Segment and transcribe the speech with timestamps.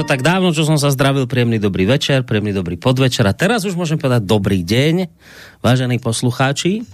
[0.00, 1.28] To tak dávno, čo som sa zdravil.
[1.28, 3.20] Príjemný dobrý večer, príjemný dobrý podvečer.
[3.28, 5.12] A teraz už môžem povedať dobrý deň,
[5.60, 6.88] vážení poslucháči.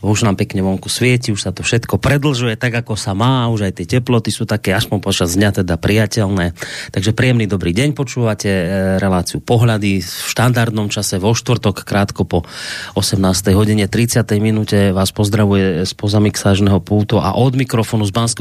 [0.00, 3.52] Už nám pekne vonku svieti, už sa to všetko predlžuje tak, ako sa má.
[3.52, 6.56] Už aj tie teploty sú také aspoň počas dňa teda priateľné.
[6.88, 7.92] Takže príjemný dobrý deň.
[7.92, 8.64] Počúvate e,
[8.96, 12.48] reláciu Pohľady v štandardnom čase vo štvrtok, krátko po
[12.96, 13.28] 18.
[13.52, 14.24] hodine 30.
[14.40, 14.96] minúte.
[14.96, 18.40] Vás pozdravuje z pozamixážneho pultu a od mikrofónu z bansko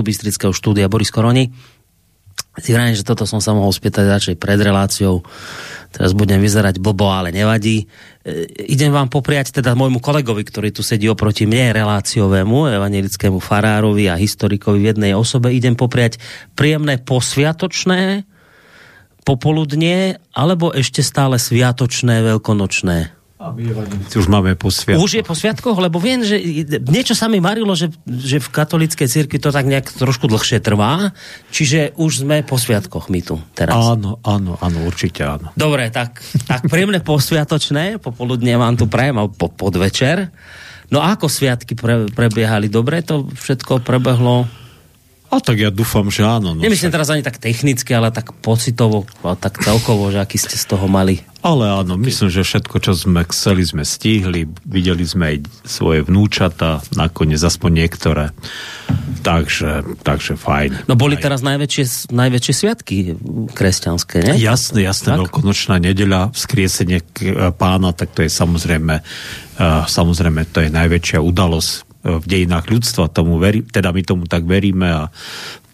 [0.56, 1.52] štúdia Boris Koroni
[2.58, 5.22] si vrajím, že toto som sa mohol spýtať radšej pred reláciou.
[5.94, 7.86] Teraz budem vyzerať blbo, ale nevadí.
[8.26, 14.10] E, idem vám popriať teda môjmu kolegovi, ktorý tu sedí oproti mne, reláciovému, evangelickému farárovi
[14.10, 15.54] a historikovi v jednej osobe.
[15.54, 16.18] Idem popriať
[16.58, 18.26] príjemné posviatočné
[19.28, 23.17] popoludnie, alebo ešte stále sviatočné, veľkonočné.
[23.38, 23.70] A my
[24.18, 25.06] už máme po sviatkoch.
[25.06, 26.42] Už je po sviatkoch, lebo viem, že
[26.82, 31.14] niečo sa mi marilo, že, že v katolíckej cirkvi to tak nejak trošku dlhšie trvá,
[31.54, 33.78] čiže už sme po sviatkoch my tu teraz.
[33.78, 35.54] Áno, áno, áno, určite áno.
[35.54, 36.18] Dobre, tak,
[36.50, 40.34] tak príjemné posviatočné, popoludne vám tu prajem, po podvečer.
[40.90, 42.74] No a ako sviatky pre, prebiehali?
[42.74, 44.50] Dobre to všetko prebehlo?
[45.28, 46.56] A tak ja dúfam, že áno.
[46.56, 50.56] No Nemyslím teraz ani tak technicky, ale tak pocitovo, a tak celkovo, že aký ste
[50.56, 51.20] z toho mali.
[51.44, 54.48] Ale áno, myslím, že všetko, čo sme chceli, sme stihli.
[54.64, 58.26] Videli sme aj svoje vnúčata, nakoniec aspoň niektoré.
[59.24, 60.88] Takže, takže fajn.
[60.88, 61.24] No boli aj...
[61.28, 62.96] teraz najväčšie, najväčšie sviatky
[63.52, 64.34] kresťanské, ne?
[64.40, 65.16] Jasné, jasné.
[65.16, 65.28] Tak?
[65.28, 67.04] Veľkonočná nedeľa, vzkriesenie
[67.60, 73.36] pána, tak to je samozrejme, uh, samozrejme, to je najväčšia udalosť v dejinách ľudstva, tomu
[73.38, 75.04] veri, teda my tomu tak veríme a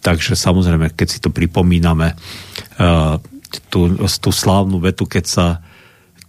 [0.02, 2.12] takže samozrejme, keď si to pripomíname,
[2.82, 3.16] uh,
[3.70, 5.46] tú, tú slávnu vetu, keď sa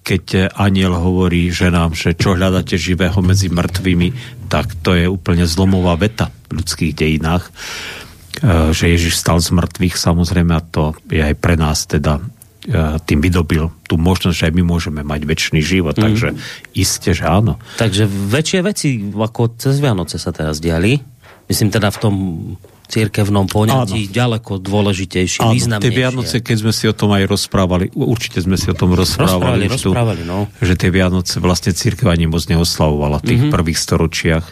[0.05, 4.13] keď aniel hovorí ženám, že čo hľadáte živého medzi mŕtvými,
[4.53, 9.97] tak to je úplne zlomová veta v ľudských dejinách, uh, že Ježiš stal z mŕtvych,
[9.97, 12.21] samozrejme, a to je aj pre nás teda
[13.05, 15.95] tým vydobil tú možnosť, že aj my môžeme mať väčší život.
[15.95, 16.03] Mm.
[16.09, 16.27] Takže
[16.73, 17.61] iste, že áno.
[17.77, 20.97] Takže väčšie veci ako cez Vianoce sa teraz diali.
[21.45, 22.15] Myslím teda v tom
[22.85, 25.89] církevnom poňatí ďaleko dôležitejšie, Áno, významnejšie.
[25.89, 29.65] tie Vianoce, keď sme si o tom aj rozprávali, určite sme si o tom rozprávali,
[29.65, 30.45] rozprávali, rozprávali no.
[30.61, 33.55] že tie Vianoce vlastne církev ani moc neoslavovala v tých mm-hmm.
[33.57, 34.45] prvých storočiach.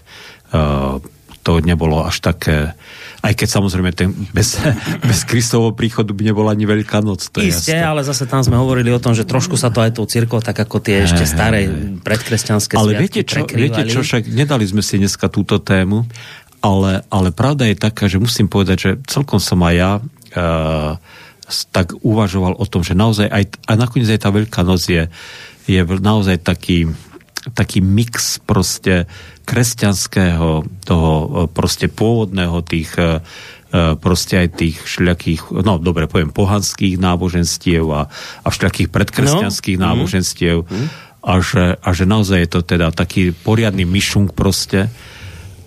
[0.49, 0.97] Uh,
[1.45, 2.73] to nebolo až také
[3.23, 4.59] aj keď samozrejme ten, bez,
[5.09, 7.23] bez Kristovho príchodu by nebola ani Veľká noc.
[7.31, 9.95] To Isté, je ale zase tam sme hovorili o tom, že trošku sa to aj
[9.95, 11.71] tou církou, tak ako tie ešte staré
[12.03, 16.03] predkresťanské Ale viete čo, viete čo, však nedali sme si dneska túto tému,
[16.59, 20.99] ale, ale pravda je taká, že musím povedať, že celkom som aj ja uh,
[21.71, 25.07] tak uvažoval o tom, že naozaj aj, a nakoniec aj tá Veľká noc je,
[25.67, 26.91] je naozaj taký,
[27.51, 29.11] taký mix proste
[29.43, 33.19] kresťanského, toho e, proste pôvodného tých e,
[33.75, 38.07] e, proste aj tých všelijakých, no dobre, poviem, pohanských náboženstiev a,
[38.43, 39.83] a všelijakých predkresťanských no.
[39.91, 40.87] náboženstiev mm.
[41.27, 44.87] a, že, a že naozaj je to teda taký poriadny myšung proste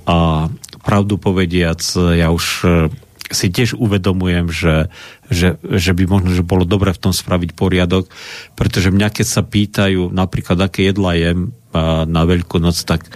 [0.06, 0.48] a
[0.86, 1.82] pravdu povediac,
[2.14, 2.62] ja už
[3.30, 4.86] si tiež uvedomujem, že,
[5.26, 8.06] že, že by možno, že bolo dobre v tom spraviť poriadok,
[8.54, 11.50] pretože mňa keď sa pýtajú napríklad, aké jedla jem
[12.06, 13.06] na Veľkú noc, tak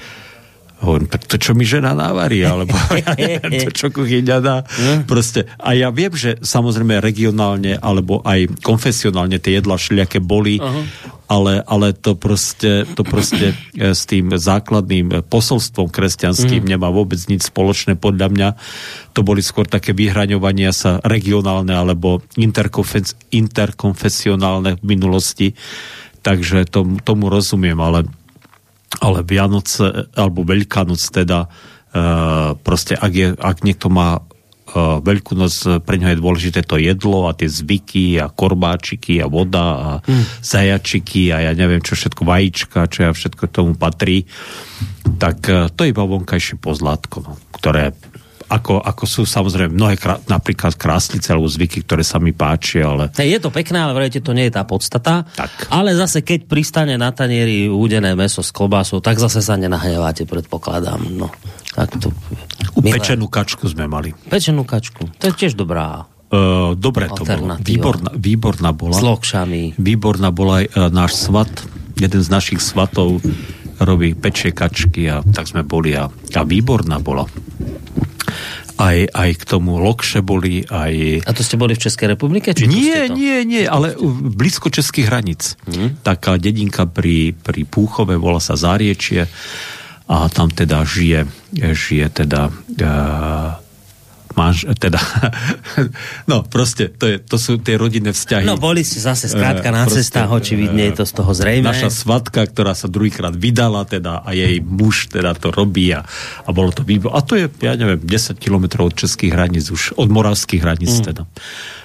[0.80, 2.72] Hovorím, to, čo mi žena navarí, alebo
[3.04, 4.64] ja neviem, to, čo kuchyňa dá.
[4.64, 5.04] Hm?
[5.04, 5.44] Proste.
[5.60, 10.80] A ja viem, že samozrejme regionálne, alebo aj konfesionálne tie jedla šliaké boli, uh-huh.
[11.28, 16.72] ale, ale to proste, to proste e, s tým základným posolstvom kresťanským uh-huh.
[16.72, 18.56] nemá vôbec nič spoločné podľa mňa.
[19.12, 25.52] To boli skôr také vyhraňovania sa regionálne alebo interkonfesionálne v minulosti.
[26.20, 28.04] Takže tomu, tomu rozumiem, ale
[28.98, 35.38] ale Vianoce, alebo Veľká noc teda, uh, proste ak, je, ak niekto má uh, Veľkú
[35.38, 35.54] noc,
[35.86, 40.42] pre ňo je dôležité to jedlo a tie zvyky a korbáčiky a voda a mm.
[40.42, 44.26] zajačiky a ja neviem čo všetko, vajíčka, čo ja všetko tomu patrí,
[45.22, 47.94] tak uh, to je iba vonkajšie pozlátko, no, ktoré
[48.50, 53.14] ako, ako sú samozrejme mnohé krá, napríklad krásnice alebo zvyky, ktoré sa mi páčia, ale...
[53.14, 55.22] Je to pekné, ale vrejte, to nie je tá podstata.
[55.38, 55.70] Tak.
[55.70, 60.98] Ale zase, keď pristane na tanieri údené meso s klobásou, tak zase sa nenahneváte, predpokladám.
[61.14, 61.30] No,
[61.78, 62.10] tak to...
[62.82, 64.10] Pečenú kačku sme mali.
[64.26, 65.06] Pečenú kačku.
[65.22, 67.58] To je tiež dobrá Uh, dobre to bolo.
[67.58, 68.94] Výborná, výborná bola.
[68.94, 69.74] S lokšami.
[69.74, 71.50] Výborná bola aj uh, náš svat,
[71.98, 73.18] jeden z našich svatov
[73.82, 77.26] robí pečie kačky a tak sme boli a, a výborná bola
[78.80, 81.24] aj, aj k tomu lokše boli, aj...
[81.28, 82.56] A to ste boli v Českej republike?
[82.56, 83.92] Či nie, nie, nie, ale
[84.32, 85.60] blízko českých hraníc.
[85.68, 86.00] Hmm.
[86.00, 89.28] Taká dedinka pri, pri Púchove, volá sa Záriečie
[90.10, 93.69] a tam teda žije, žije teda uh,
[94.38, 95.00] manž, teda,
[96.30, 98.46] no proste, to, je, to sú tie rodinné vzťahy.
[98.46, 101.66] No boli ste zase skrátka na proste, cestách, očividne je to z toho zrejme.
[101.66, 106.06] Naša svatka, ktorá sa druhýkrát vydala teda a jej muž teda to robí a,
[106.46, 107.14] a bolo to výbor.
[107.14, 111.04] A to je, ja neviem, 10 kilometrov od českých hraníc už, od moravských hraníc mm.
[111.10, 111.22] teda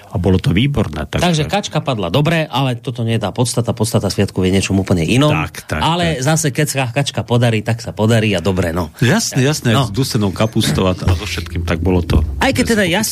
[0.06, 1.04] a bolo to výborné.
[1.10, 3.74] Tak, Takže kačka padla dobre, ale toto nie je tá podstata.
[3.74, 5.34] Podstata sviatku je niečo úplne inom.
[5.34, 6.24] Tak, tak, ale tak.
[6.24, 8.94] zase, keď sa kačka podarí, tak sa podarí a dobre, no.
[9.02, 9.88] Jasne, jasne, no.
[9.88, 12.22] s dusenou kapustou a, a so všetkým, tak bolo to.
[12.38, 13.02] Aj keď teda ja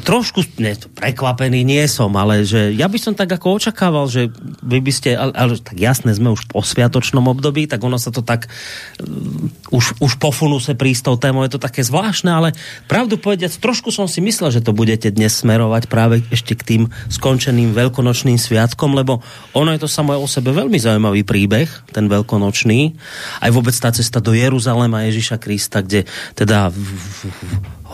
[0.00, 4.32] trošku ne, prekvapený nie som, ale že ja by som tak ako očakával, že
[4.64, 8.10] vy by ste, ale, ale tak jasné, sme už po sviatočnom období, tak ono sa
[8.10, 12.48] to tak uh, už, už po funuse prísť tou témou, je to také zvláštne, ale
[12.90, 16.82] pravdu povediac, trošku som si myslel, že to budete dnes smerovať práve ešte k tým
[17.12, 19.20] skončeným veľkonočným sviatkom, lebo
[19.52, 22.96] ono je to samo o sebe veľmi zaujímavý príbeh, ten veľkonočný.
[23.44, 26.72] Aj vôbec tá cesta do Jeruzalema Ježiša Krista, kde teda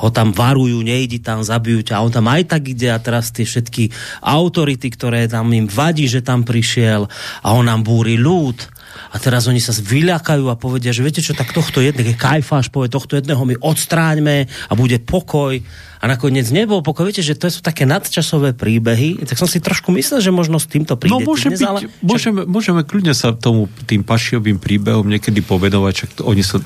[0.05, 1.97] ho tam varujú, nejdi tam, zabijú ťa.
[1.97, 3.89] A on tam aj tak ide a teraz tie všetky
[4.21, 7.09] autority, ktoré tam im vadí, že tam prišiel
[7.41, 8.74] a on nám búri ľud
[9.13, 12.93] a teraz oni sa vyľakajú a povedia, že viete čo, tak tohto jedného, Kajfáš povie,
[12.93, 15.59] tohto jedného my odstráňme a bude pokoj
[16.01, 17.09] a nakoniec nebol pokoj.
[17.09, 20.69] Viete, že to sú také nadčasové príbehy, tak som si trošku myslel, že možno s
[20.69, 21.17] týmto príde.
[21.17, 21.81] No môže dnes, byť, ale...
[22.05, 26.61] môžeme, môžeme kľudne sa tomu tým pašiovým príbehom niekedy povedovať, že oni sú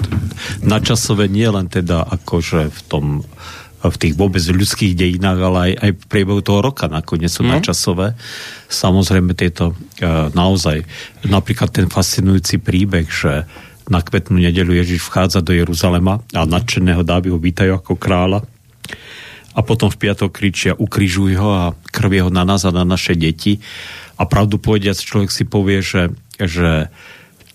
[0.66, 3.04] nadčasové nie len teda akože v tom
[3.78, 7.50] v tých vôbec ľudských dejinách, ale aj, aj v priebehu toho roka nakoniec sú mm.
[7.54, 8.18] nadčasové.
[8.66, 10.82] Samozrejme tieto uh, naozaj,
[11.22, 13.46] napríklad ten fascinujúci príbeh, že
[13.88, 18.44] na kvetnú nedelu Ježiš vchádza do Jeruzalema a nadšeného dáby ho vítajú ako kráľa
[19.58, 23.18] a potom v piatok kričia ukrižuj ho a krv jeho na nás a na naše
[23.18, 23.58] deti.
[24.14, 26.86] A pravdu povediac, človek si povie, že, že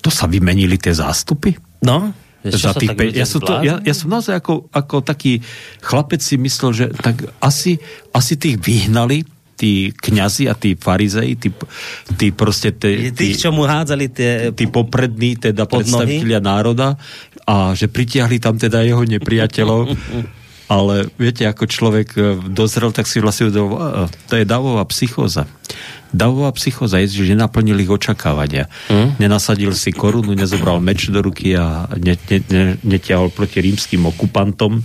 [0.03, 1.55] to sa vymenili tie zástupy.
[1.79, 2.11] No,
[2.43, 5.39] za tých pe- ja, som to, ja, ja som naozaj ako, ako taký
[5.79, 7.79] chlapec si myslel, že tak asi,
[8.11, 9.23] asi tých vyhnali
[9.53, 11.53] tí kňazi a tí farizei, tí,
[12.19, 12.75] tí proste...
[12.75, 14.51] Tí, tí, čo mu hádzali tie...
[14.51, 16.99] Tí poprední, teda predstaviteľia národa
[17.47, 19.87] a že pritiahli tam teda jeho nepriateľov
[20.71, 23.75] ale viete, ako človek e, dozrel, tak si vlastne do,
[24.31, 25.47] to je davová psychóza.
[26.13, 28.69] Davová psychóza je, že nenaplnil ich očakávania.
[28.87, 29.17] Hmm?
[29.17, 34.79] Nenasadil si korunu, nezobral meč do ruky a ne, ne, ne, netiahol proti rímským okupantom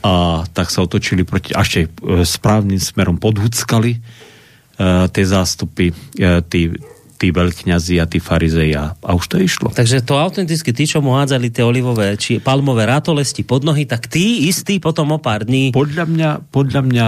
[0.00, 1.88] a tak sa otočili proti, ešte e,
[2.24, 6.72] správnym smerom podhuckali uh, tie zástupy, uh, tí,
[7.20, 9.68] tí veľkňazi a tí farizei a, a už to išlo.
[9.68, 14.08] Takže to autenticky tí, čo mu hádzali tie olivové či palmové rátolesti pod nohy, tak
[14.08, 15.76] tí istí potom o pár dní...
[15.76, 17.06] Podľa mňa, podľa mňa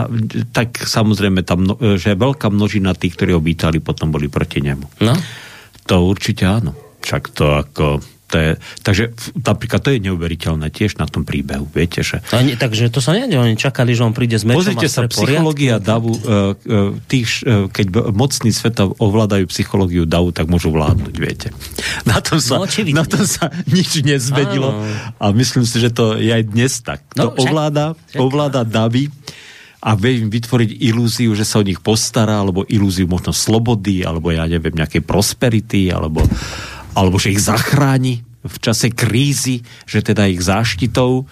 [0.52, 1.64] tak samozrejme tam,
[1.96, 5.00] že veľká množina tých, ktorí ho vítali, potom boli proti nemu.
[5.00, 5.16] No?
[5.88, 6.76] To určite áno.
[7.00, 8.50] Však to ako to je,
[8.80, 9.04] takže
[9.36, 12.24] napríklad to je neuveriteľné tiež na tom príbehu, viete, že...
[12.32, 15.04] A nie, takže to sa nedie, oni čakali, že on príde s mečom Pozrite sa,
[15.04, 21.14] psychológia davu, uh, uh, tých, uh, keď mocní sveta ovládajú psychológiu davu, tak môžu vládnuť,
[21.20, 21.52] viete.
[22.08, 24.80] Na tom sa, no, na tom sa nič nezvedilo
[25.20, 27.04] a myslím si, že to je aj dnes tak.
[27.12, 29.12] No, to ovláda, ovláda davy
[29.82, 34.30] a vie im vytvoriť ilúziu, že sa o nich postará, alebo ilúziu možno slobody, alebo
[34.30, 36.22] ja neviem, nejakej prosperity, alebo
[36.92, 41.26] alebo že ich zachráni v čase krízy, že teda ich záštitou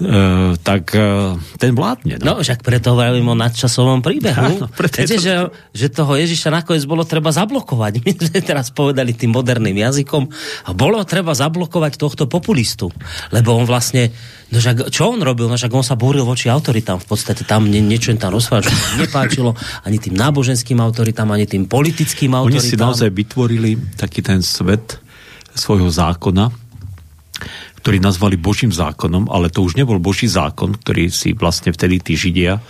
[0.00, 2.16] Uh, tak uh, ten vládne.
[2.24, 4.64] No, no však preto hovorím o nadčasovom príbehu.
[4.64, 5.20] Áno, Viete, to...
[5.20, 5.34] že,
[5.76, 7.92] že toho Ježiša nakoniec bolo treba zablokovať.
[8.08, 10.32] My sme teraz povedali tým moderným jazykom.
[10.72, 12.88] Bolo treba zablokovať tohto populistu.
[13.36, 14.08] Lebo on vlastne
[14.52, 15.48] No však, čo on robil?
[15.48, 17.00] No však on sa búril voči autoritám.
[17.00, 19.56] V podstate tam nie, niečo im tam rozprával, čo sa nepáčilo
[19.88, 22.60] ani tým náboženským autoritám, ani tým politickým autoritám.
[22.60, 25.00] Oni si naozaj vytvorili taký ten svet
[25.54, 26.50] svojho zákona,
[27.82, 32.14] ktorý nazvali Božím zákonom, ale to už nebol Boží zákon, ktorý si vlastne vtedy tí
[32.14, 32.62] Židia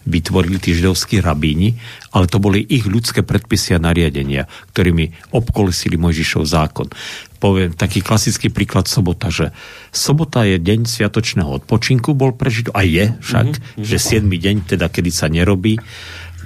[0.00, 1.76] vytvorili tí židovskí rabíni,
[2.16, 6.88] ale to boli ich ľudské predpisy a nariadenia, ktorými obkolesili Mojžišov zákon.
[7.36, 9.52] Poviem taký klasický príklad sobota, že
[9.92, 13.84] sobota je deň sviatočného odpočinku, bol prežitý, a je však, mm-hmm.
[13.84, 14.24] že 7.
[14.24, 15.76] deň, teda kedy sa nerobí,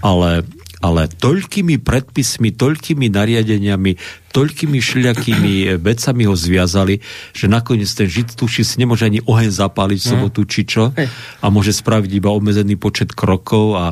[0.02, 0.42] ale
[0.84, 3.96] ale toľkými predpismi, toľkými nariadeniami,
[4.34, 6.98] toľkými všelijakými eh, vecami ho zviazali,
[7.30, 10.90] že nakoniec ten žid tuši si nemôže ani oheň zapáliť v sobotu, či čo,
[11.40, 13.84] a môže spraviť iba obmedzený počet krokov a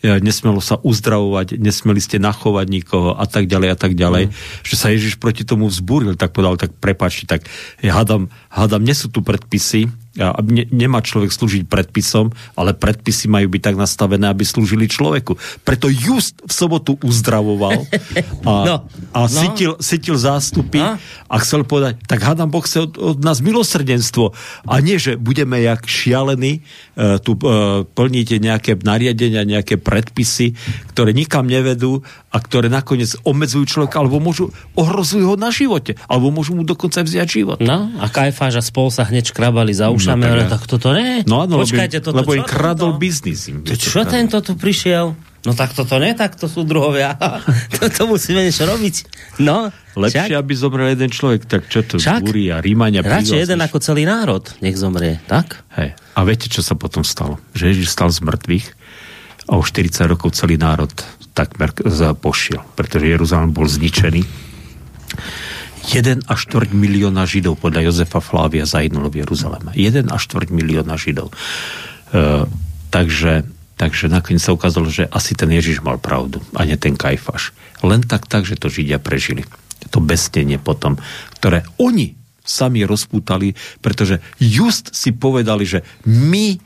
[0.00, 4.64] eh, nesmelo sa uzdravovať, nesmeli ste nachovať nikoho a tak ďalej a tak ďalej, mm.
[4.64, 7.44] že sa Ježiš proti tomu vzbúril, tak povedal, tak prepáči, tak
[7.84, 13.30] ja hádam, hádam, nie sú tu predpisy, a ne, nemá človek slúžiť predpisom, ale predpisy
[13.30, 15.38] majú byť tak nastavené, aby slúžili človeku.
[15.62, 17.86] Preto just v sobotu uzdravoval
[18.48, 18.76] a, no,
[19.14, 19.30] a no.
[19.30, 21.02] Cítil, cítil zástupy a?
[21.26, 24.30] a chcel povedať, tak hádam Boh chce od, od nás milosrdenstvo
[24.70, 30.54] a nie, že budeme jak šialení uh, tu uh, plníte nejaké nariadenia, nejaké predpisy,
[30.94, 36.30] ktoré nikam nevedú a ktoré nakoniec obmedzujú človeka, alebo môžu ohrozujú ho na živote, alebo
[36.30, 37.58] môžu mu dokonca vziať život.
[37.58, 40.88] No, a Kajfáž a spol sa hneď škrabali za ušami, no, tak, ale tak toto
[40.94, 41.26] ne.
[41.26, 43.50] No áno, Počkajte, lebo, toto, lebo im kradol biznis.
[43.50, 45.29] Im, čo tento tu prišiel?
[45.40, 47.16] No tak toto nie, tak to sú druhovia.
[47.80, 48.94] to, to musíme niečo robiť.
[49.40, 50.40] No, Lepšie, však?
[50.40, 52.20] aby zomrel jeden človek, tak čo to však?
[52.20, 55.64] Búri a Rímania Radšej jeden ako celý národ, nech zomrie, tak?
[55.80, 55.96] Hej.
[56.12, 57.40] A viete, čo sa potom stalo?
[57.56, 58.66] Že Ježiš stal z mŕtvych
[59.48, 60.92] a o 40 rokov celý národ
[61.32, 61.72] takmer
[62.20, 64.22] pošiel, pretože Jeruzalém bol zničený.
[65.88, 69.72] 1 až 4 milióna Židov podľa Jozefa Flávia zahynul v Jeruzaleme.
[69.72, 71.32] 1 až 4 milióna Židov.
[71.32, 71.36] E,
[72.92, 73.48] takže
[73.80, 77.56] Takže nakoniec sa ukázalo, že asi ten Ježiš mal pravdu a nie ten Kajfaš.
[77.80, 79.48] Len tak tak, že to Židia prežili.
[79.96, 81.00] To bestenie potom,
[81.40, 82.12] ktoré oni
[82.44, 86.60] sami rozpútali, pretože just si povedali, že my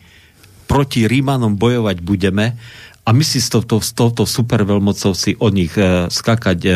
[0.66, 2.58] proti Rímanom bojovať budeme
[3.06, 6.70] a my si s touto, s touto superveľmocou si od nich e, skakať e,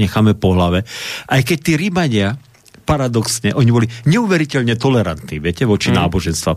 [0.00, 0.88] necháme po hlave.
[1.28, 2.40] Aj keď tí Rímania
[2.84, 5.96] paradoxne, oni boli neuveriteľne tolerantní, viete, voči mm.
[5.98, 6.56] náboženstvám.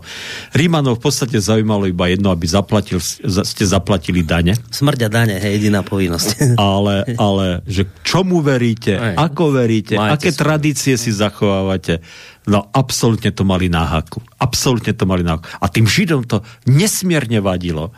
[0.54, 4.54] Rímanov v podstate zaujímalo iba jedno, aby zaplatil, ste zaplatili dane.
[4.54, 6.28] Smrťa dane, je jediná povinnosť.
[6.58, 9.30] Ale, ale že čomu veríte, Aj.
[9.30, 10.40] ako veríte, Majte aké svoje.
[10.42, 12.04] tradície si zachovávate,
[12.48, 14.24] No absolútne to mali náhaku.
[14.40, 15.44] Absolútne to mali náhaku.
[15.60, 17.92] A tým Židom to nesmierne vadilo.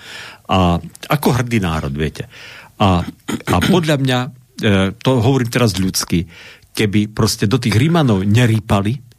[0.51, 2.27] A ako hrdý národ, viete.
[2.83, 3.07] A,
[3.47, 4.29] a podľa mňa, e,
[4.99, 6.27] to hovorím teraz ľudsky,
[6.73, 9.11] keby proste do tých Rímanov nerýpali,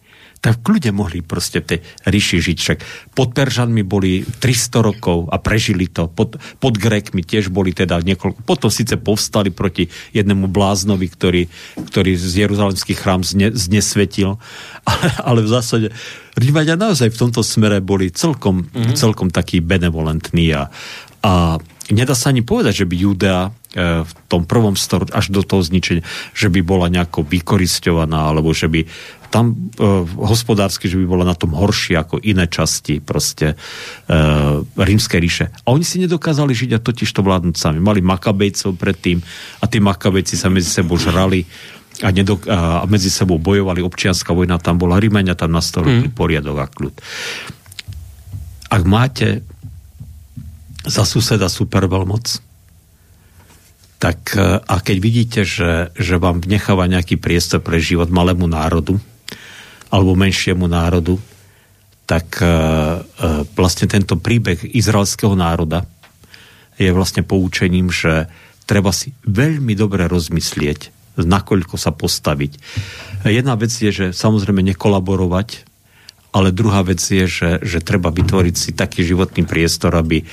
[0.41, 1.79] tak v kľude mohli proste v tej
[2.09, 2.57] ríši žiť.
[2.57, 2.79] Však
[3.13, 6.09] pod Peržanmi boli 300 rokov a prežili to.
[6.09, 8.41] Pod, pod Grékmi tiež boli teda niekoľko.
[8.41, 9.85] Potom síce povstali proti
[10.17, 11.43] jednému bláznovi, ktorý,
[11.93, 14.41] ktorý z Jeruzalemských chrám zne, znesvetil.
[14.91, 15.87] Ale, ale v zásade
[16.33, 18.97] Rímania naozaj v tomto smere boli celkom, mm-hmm.
[18.97, 20.73] celkom takí benevolentní a,
[21.21, 21.61] a
[21.93, 26.03] nedá sa ani povedať, že by Judea v tom prvom storočí, až do toho zničenia,
[26.35, 28.83] že by bola nejako vykoristovaná, alebo že by
[29.31, 29.87] tam e,
[30.19, 33.57] hospodársky, že by bola na tom horšie ako iné časti proste e,
[34.75, 35.45] rímskej ríše.
[35.63, 37.79] A oni si nedokázali žiť a totiž to vládnuť sami.
[37.79, 39.23] Mali makabejcov predtým
[39.63, 41.47] a tí makabejci sa medzi sebou žrali
[42.03, 43.79] a, nedok- a medzi sebou bojovali.
[43.79, 44.99] Občianská vojna tam bola.
[44.99, 46.15] Rímania tam nastavili mm.
[46.15, 46.95] poriadok a kľud.
[48.67, 49.47] Ak máte
[50.83, 52.50] za suseda superveľmoc,
[54.01, 58.97] tak e, a keď vidíte, že, že vám necháva nejaký priestor pre život malému národu
[59.93, 61.21] alebo menšiemu národu,
[62.07, 65.87] tak uh, uh, vlastne tento príbeh izraelského národa
[66.75, 68.27] je vlastne poučením, že
[68.67, 72.51] treba si veľmi dobre rozmyslieť, nakoľko sa postaviť.
[73.27, 75.67] Jedna vec je, že samozrejme nekolaborovať,
[76.31, 80.23] ale druhá vec je, že, že treba vytvoriť si taký životný priestor, aby,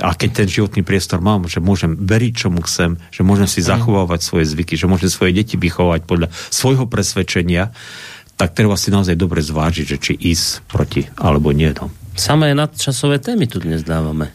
[0.00, 4.20] a keď ten životný priestor mám, že môžem veriť, čomu chcem, že môžem si zachovávať
[4.20, 7.72] svoje zvyky, že môžem svoje deti vychovať podľa svojho presvedčenia,
[8.36, 11.72] tak treba si naozaj dobre zvážiť, že či ísť proti alebo nie.
[11.72, 11.88] No.
[12.16, 14.32] Samé nadčasové témy tu dnes dávame.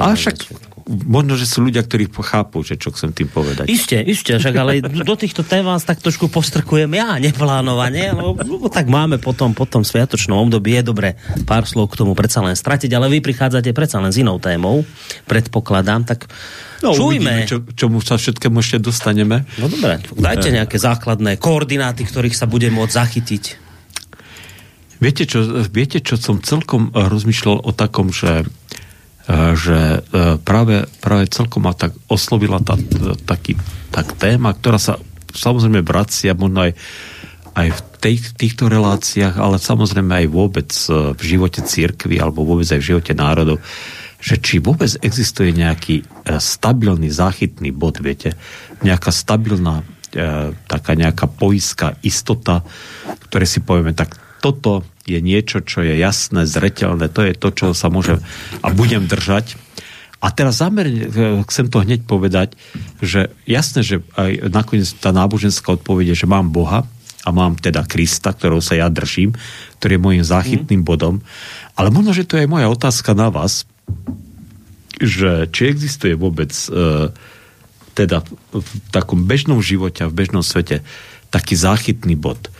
[0.00, 0.50] A však
[0.88, 3.68] možno, že sú ľudia, ktorí chápu, že čo chcem tým povedať.
[3.68, 8.88] Isté, isté, však ale do týchto tém vás tak trošku postrkujem ja, neplánovane, lebo tak
[8.88, 11.08] máme potom, potom sviatočnom období, je dobre
[11.44, 14.82] pár slov k tomu predsa len stratiť, ale vy prichádzate predsa len s inou témou,
[15.28, 16.26] predpokladám, tak
[16.78, 17.42] No, Čujme.
[17.42, 19.42] Uvidíme, čo, čomu sa všetkému ešte dostaneme.
[19.58, 23.44] No dobre, dajte nejaké základné koordináty, ktorých sa bude môcť zachytiť.
[25.02, 28.46] Viete čo, viete, čo som celkom rozmýšľal o takom, že
[29.28, 32.80] že e, práve, práve celkom ma tak oslovila tá,
[33.28, 33.60] taký,
[33.92, 34.96] tak téma, ktorá sa
[35.36, 36.72] samozrejme vracia možno aj,
[37.52, 42.64] aj v tej, týchto reláciách, ale samozrejme aj vôbec e, v živote církvy alebo vôbec
[42.72, 43.60] aj v živote národov,
[44.16, 46.04] že či vôbec existuje nejaký e,
[46.40, 48.32] stabilný záchytný bod, viete,
[48.80, 49.84] nejaká stabilná
[50.64, 52.64] taká nejaká poiska, istota,
[53.28, 57.66] ktoré si povieme, tak toto je niečo, čo je jasné, zretelné, to je to, čo
[57.72, 58.20] sa môže
[58.60, 59.56] a budem držať.
[60.18, 61.06] A teraz zamerne,
[61.46, 62.58] chcem to hneď povedať,
[62.98, 66.82] že jasné, že aj nakoniec tá náboženská odpoveď že mám Boha
[67.22, 69.38] a mám teda Krista, ktorého sa ja držím,
[69.78, 71.22] ktorý je môjim záchytným bodom.
[71.78, 73.62] Ale možno, že to je moja otázka na vás,
[74.98, 77.14] že či existuje vôbec e,
[77.94, 80.82] teda v takom bežnom živote a v bežnom svete
[81.30, 82.50] taký záchytný bod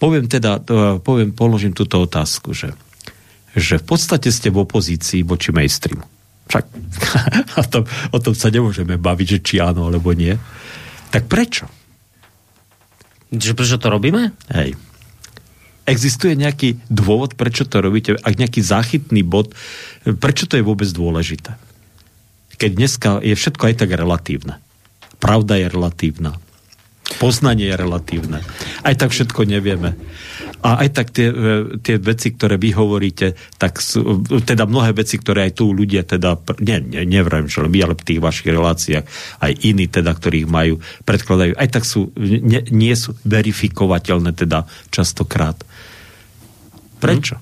[0.00, 0.64] poviem teda,
[1.04, 2.72] poviem, položím túto otázku, že,
[3.52, 6.08] že v podstate ste v opozícii voči mainstreamu.
[6.48, 6.64] Však
[7.62, 10.34] o tom, o tom sa nemôžeme baviť, že či áno alebo nie.
[11.12, 11.68] Tak prečo?
[13.30, 14.34] Čiže prečo to robíme?
[14.50, 14.74] Hej.
[15.86, 18.18] Existuje nejaký dôvod, prečo to robíte?
[18.18, 19.54] Ak nejaký záchytný bod,
[20.18, 21.54] prečo to je vôbec dôležité?
[22.58, 24.58] Keď dneska je všetko aj tak relatívne.
[25.22, 26.36] Pravda je relatívna.
[27.18, 28.38] Poznanie je relatívne.
[28.86, 29.98] Aj tak všetko nevieme.
[30.60, 35.16] A aj tak tie, e, tie veci, ktoré vy hovoríte, tak sú, teda mnohé veci,
[35.16, 39.04] ktoré aj tu ľudia teda, nie, nie, neviem, že my, ale v tých vašich reláciách,
[39.40, 40.76] aj iní teda, ktorých majú,
[41.08, 45.56] predkladajú, aj tak sú, nie, nie sú verifikovateľné teda častokrát.
[47.00, 47.40] Prečo?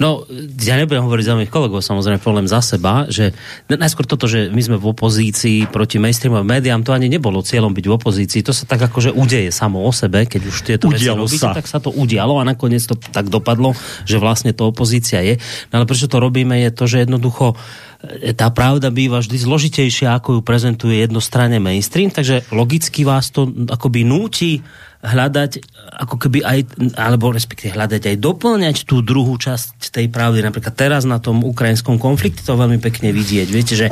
[0.00, 0.24] No,
[0.64, 3.36] ja nebudem hovoriť za mojich kolegov, samozrejme, poviem za seba, že
[3.68, 7.84] najskôr toto, že my sme v opozícii proti mainstreamovým médiám, to ani nebolo cieľom byť
[7.84, 11.36] v opozícii, to sa tak akože udeje samo o sebe, keď už tieto Udialo veci
[11.36, 11.52] sa.
[11.52, 13.76] robíte, tak sa to udialo a nakoniec to tak dopadlo,
[14.08, 15.36] že vlastne to opozícia je.
[15.70, 17.58] No ale prečo to robíme, je to, že jednoducho
[18.00, 23.50] e, tá pravda býva vždy zložitejšia, ako ju prezentuje jednostranne mainstream, takže logicky vás to
[23.68, 24.64] akoby núti
[24.98, 25.62] hľadať,
[26.02, 26.58] ako keby aj,
[26.98, 29.57] alebo respektíve hľadať aj doplňať tú druhú časť
[29.90, 30.44] tej pravdy.
[30.44, 33.48] Napríklad teraz na tom ukrajinskom konflikte to veľmi pekne vidieť.
[33.50, 33.86] Viete, že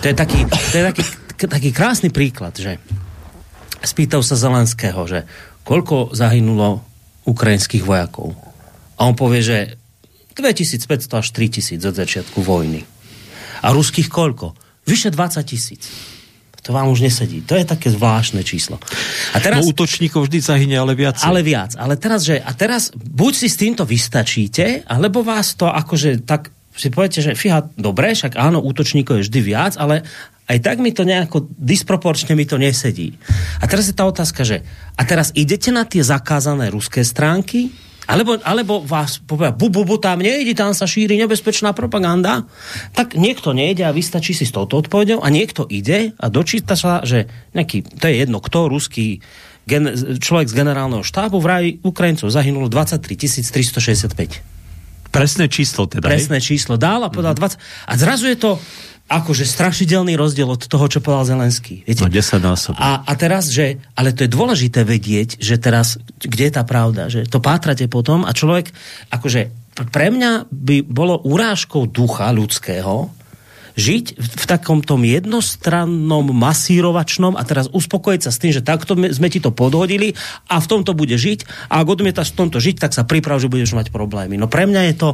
[0.00, 1.02] to je taký, to je taký,
[1.48, 2.78] taký krásny príklad, že
[3.82, 5.26] spýtal sa Zelenského, že
[5.66, 6.82] koľko zahynulo
[7.26, 8.34] ukrajinských vojakov.
[8.98, 9.58] A on povie, že
[10.34, 12.82] 2500 až 3000 od začiatku vojny.
[13.62, 14.56] A ruských koľko?
[14.88, 15.86] Vyše 20 tisíc
[16.62, 17.42] to vám už nesedí.
[17.42, 18.78] To je také zvláštne číslo.
[19.34, 21.18] A teraz, no útočníkov vždy zahynie, ale viac.
[21.26, 21.74] Ale viac.
[21.74, 26.54] Ale teraz, že, a teraz buď si s týmto vystačíte, alebo vás to akože tak
[26.72, 30.06] si poviete, že fíha, dobre, však áno, útočníkov je vždy viac, ale
[30.48, 33.12] aj tak mi to nejako disproporčne mi to nesedí.
[33.60, 34.64] A teraz je tá otázka, že
[34.96, 37.68] a teraz idete na tie zakázané ruské stránky,
[38.02, 42.50] alebo, alebo vás povie, bu, bu, bu, tam nejde, tam sa šíri nebezpečná propaganda,
[42.98, 47.06] tak niekto nejde a vystačí si s touto odpovedou a niekto ide a dočíta sa,
[47.06, 49.22] že nejaký, to je jedno, kto, ruský
[49.66, 53.14] gen, človek z generálneho štábu vraj Ukrajincov zahynulo 23
[53.54, 54.52] 365.
[55.12, 56.08] Presné číslo teda.
[56.08, 57.60] Presné číslo dál a povedal mm-hmm.
[57.84, 57.92] 20.
[57.92, 58.50] A zrazu je to
[59.20, 61.84] akože strašidelný rozdiel od toho, čo povedal Zelenský.
[61.84, 62.00] Viete?
[62.00, 62.80] No 10 násobne.
[62.80, 67.12] A, a teraz, že, ale to je dôležité vedieť, že teraz, kde je tá pravda,
[67.12, 68.72] že to pátrate potom a človek,
[69.12, 69.52] akože
[69.92, 73.08] pre mňa by bolo urážkou ducha ľudského,
[73.76, 79.28] žiť v takom tom jednostrannom masírovačnom a teraz uspokojiť sa s tým, že takto sme
[79.32, 80.12] ti to podhodili
[80.48, 83.52] a v tomto bude žiť a ak odmietaš v tomto žiť, tak sa priprav, že
[83.52, 84.36] budeš mať problémy.
[84.36, 85.08] No pre mňa je to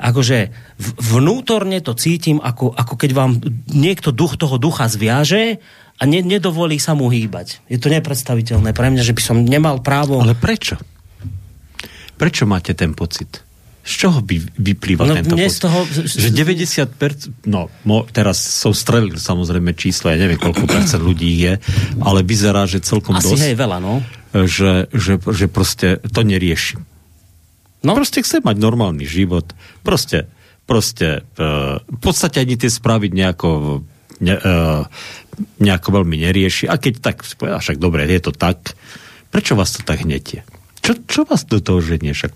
[0.00, 0.52] akože
[1.00, 3.32] vnútorne to cítim, ako, ako keď vám
[3.72, 5.62] niekto duch toho ducha zviaže
[5.94, 7.62] a ne, nedovolí sa mu hýbať.
[7.70, 10.18] Je to nepredstaviteľné pre mňa, že by som nemal právo...
[10.18, 10.76] Ale prečo?
[12.18, 13.42] Prečo máte ten pocit?
[13.84, 19.20] Z čoho by vyplýva no, tento z toho, Že 90%, no mo, teraz som strelil
[19.20, 21.60] samozrejme číslo, ja neviem, koľko percent ľudí je,
[22.00, 23.44] ale vyzerá, že celkom Asi dosť.
[23.44, 24.00] hej, veľa, no.
[24.32, 26.80] Že, že, že proste to nerieši.
[27.84, 27.92] No.
[27.92, 29.52] Proste chce mať normálny život.
[29.84, 30.32] Proste,
[30.64, 33.84] proste uh, v podstate ani tie správy nejako,
[34.24, 34.88] ne, uh,
[35.60, 36.72] nejako veľmi nerieši.
[36.72, 38.72] A keď tak, však dobre, je to tak,
[39.28, 40.40] prečo vás to tak hnetie?
[40.84, 42.32] Čo, čo vás do toho ženie však?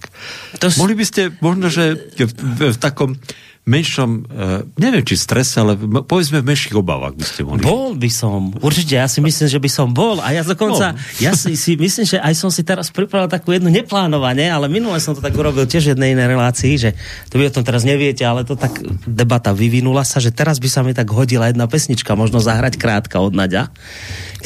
[0.64, 0.72] To.
[0.80, 3.20] Mohli by ste možno, že v, v, v takom
[3.68, 5.76] menšom, uh, neviem či strese, ale
[6.08, 7.61] povedzme v menších obavách by ste mohli.
[7.61, 10.98] Bol by som, určite, ja si myslím, že by som bol a ja dokonca, no.
[11.28, 14.96] ja si, si myslím, že aj som si teraz pripravil takú jednu neplánovanie, ale minule
[15.04, 16.90] som to tak urobil tiež jednej inej relácii, že
[17.28, 18.72] to vy o tom teraz neviete, ale to tak
[19.04, 23.20] debata vyvinula sa, že teraz by sa mi tak hodila jedna pesnička, možno zahrať krátka
[23.20, 23.68] od Naďa,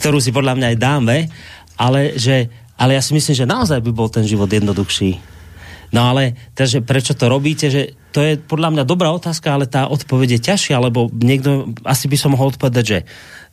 [0.02, 1.16] ktorú si podľa mňa aj dáme,
[1.78, 2.50] ale že
[2.83, 5.23] ale ja si myslím, že naozaj by bol ten život jednoduchší.
[5.95, 9.87] No ale takže prečo to robíte, že to je podľa mňa dobrá otázka, ale tá
[9.87, 12.99] odpoveď je ťažšia, lebo niekto, asi by som mohol odpovedať, že,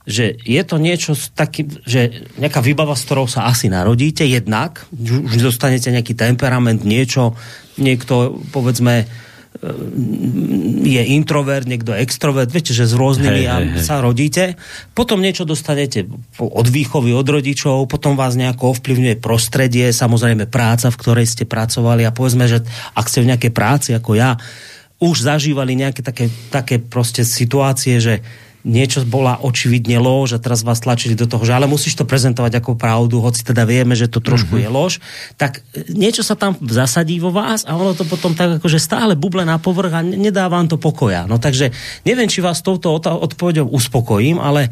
[0.08, 5.36] že je to niečo taký, že nejaká výbava, s ktorou sa asi narodíte, jednak, už
[5.38, 7.36] dostanete nejaký temperament, niečo,
[7.76, 9.06] niekto, povedzme,
[10.88, 13.84] je introvert, niekto extrovert, viete, že s rôznymi hej, hej, hej.
[13.84, 14.56] sa rodíte.
[14.96, 16.08] Potom niečo dostanete
[16.40, 22.08] od výchovy, od rodičov, potom vás nejako ovplyvňuje prostredie, samozrejme práca, v ktorej ste pracovali
[22.08, 22.64] a povedzme, že
[22.96, 24.40] ak ste v nejakej práci ako ja,
[25.00, 28.24] už zažívali nejaké také, také proste situácie, že
[28.70, 32.62] niečo bola očividne lož a teraz vás tlačili do toho, že ale musíš to prezentovať
[32.62, 34.70] ako pravdu, hoci teda vieme, že to trošku mm-hmm.
[34.70, 34.94] je lož,
[35.42, 39.18] tak e, niečo sa tam zasadí vo vás a ono to potom tak akože stále
[39.18, 41.26] buble na povrch a nedá vám to pokoja.
[41.26, 41.74] No takže
[42.06, 44.70] neviem, či vás touto odpovedou uspokojím, ale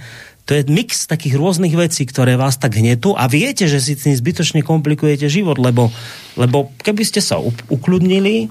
[0.47, 4.15] to je mix takých rôznych vecí, ktoré vás tak hnetú a viete, že si tým
[4.15, 5.91] zbytočne komplikujete život, lebo,
[6.39, 7.35] lebo keby ste sa
[7.67, 8.47] ukludnili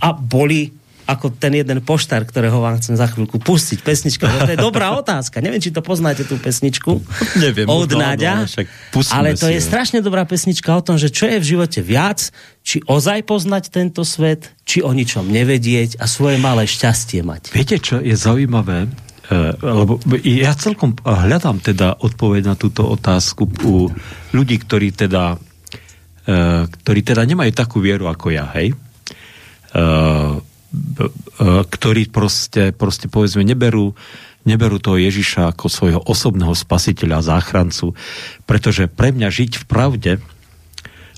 [0.00, 0.72] a boli
[1.04, 3.84] ako ten jeden poštár, ktorého vám chcem za chvíľku pustiť.
[3.84, 5.44] Pesnička, to je dobrá otázka.
[5.44, 7.00] Neviem, či to poznáte, tú pesničku.
[7.36, 7.68] Neviem.
[7.68, 8.48] Od no, Náďa.
[8.48, 9.66] No, ale to je jo.
[9.68, 12.32] strašne dobrá pesnička o tom, že čo je v živote viac,
[12.64, 17.52] či ozaj poznať tento svet, či o ničom nevedieť a svoje malé šťastie mať.
[17.52, 18.88] Viete, čo je zaujímavé?
[19.24, 23.88] Uh, lebo ja celkom hľadám teda odpoveď na túto otázku u
[24.36, 28.76] ľudí, ktorí teda, uh, ktorí teda nemajú takú vieru ako ja, hej?
[30.74, 33.94] Uh, ktorí proste, proste povedzme neberú,
[34.46, 37.94] neberú toho Ježiša ako svojho osobného spasiteľa a záchrancu,
[38.46, 40.12] pretože pre mňa žiť v pravde,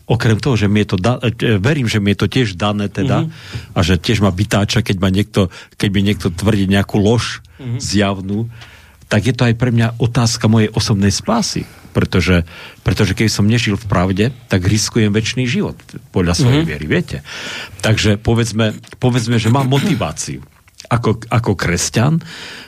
[0.07, 2.87] okrem toho, že mi je to da- e, verím, že mi je to tiež dané
[2.87, 3.75] teda mm-hmm.
[3.75, 7.79] a že tiež ma vytáča, keď, ma niekto, keď mi niekto tvrdí nejakú lož mm-hmm.
[7.83, 8.47] zjavnú,
[9.11, 11.67] tak je to aj pre mňa otázka mojej osobnej spásy
[11.97, 12.45] pretože,
[12.85, 15.81] pretože keď som nežil v pravde, tak riskujem väčší život
[16.13, 16.69] podľa svojej mm-hmm.
[16.69, 17.19] viery, viete.
[17.81, 20.45] Takže povedzme, povedzme, že mám motiváciu.
[20.93, 22.21] Ako, ako kresťan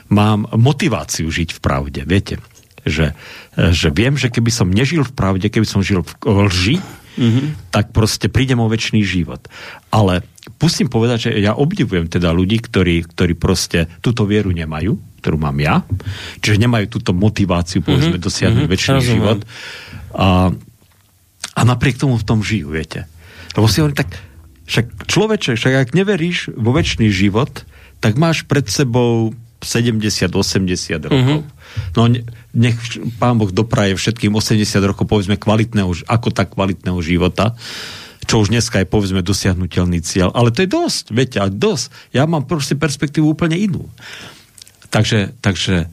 [0.09, 2.41] mám motiváciu žiť v pravde, viete.
[2.89, 3.13] Že,
[3.53, 6.81] že viem, že keby som nežil v pravde, keby som žil v lži,
[7.17, 7.73] mm-hmm.
[7.73, 9.41] tak proste prídem o väčší život.
[9.89, 10.21] Ale
[10.61, 15.57] pustím povedať, že ja obdivujem teda ľudí, ktorí, ktorí proste túto vieru nemajú, ktorú mám
[15.57, 15.81] ja.
[16.43, 18.27] Čiže nemajú túto motiváciu, povedzme, mm-hmm.
[18.27, 18.75] dosiahnuť mm-hmm.
[18.77, 19.09] väčší Rozumiem.
[19.09, 19.39] život.
[20.13, 20.27] A,
[21.55, 23.09] a napriek tomu v tom žijú, viete.
[23.57, 24.13] Lebo si hovorím, tak
[24.69, 27.65] však človeče, však ak neveríš vo väčší život,
[27.99, 30.31] tak máš pred sebou 70-80
[31.07, 31.39] rokov.
[31.39, 31.39] Mm-hmm.
[31.95, 32.01] No
[32.55, 32.77] nech
[33.19, 37.55] pán Boh dopraje všetkým 80 rokov, povedzme, kvalitného, ako tak kvalitného života
[38.29, 40.29] čo už dneska je povedzme dosiahnutelný cieľ.
[40.37, 42.13] Ale to je dosť, viete, a dosť.
[42.13, 43.89] Ja mám proste perspektívu úplne inú.
[44.93, 45.89] Takže, takže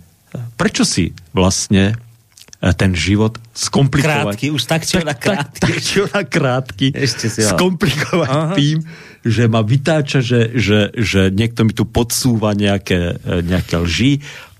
[0.60, 1.96] prečo si vlastne
[2.72, 4.34] ten život skomplikovať.
[4.34, 5.60] Krátky, už tak či ona krátky.
[5.60, 6.86] Tak, tak, či ona krátky.
[6.96, 8.54] Ešte si skomplikovať Aha.
[8.56, 8.82] tým,
[9.26, 14.12] že ma vytáča, že, že, že niekto mi tu podsúva nejaké, e, nejaké lži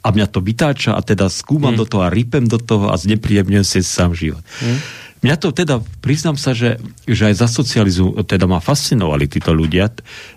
[0.07, 1.81] a mňa to vytáča a teda skúmam hmm.
[1.83, 4.43] do toho a rypem do toho a znepríjemňujem si sám život.
[4.63, 4.79] Hmm.
[5.25, 6.77] Mňa to teda, priznám sa, že,
[7.09, 9.89] že aj za socializu teda ma fascinovali títo ľudia.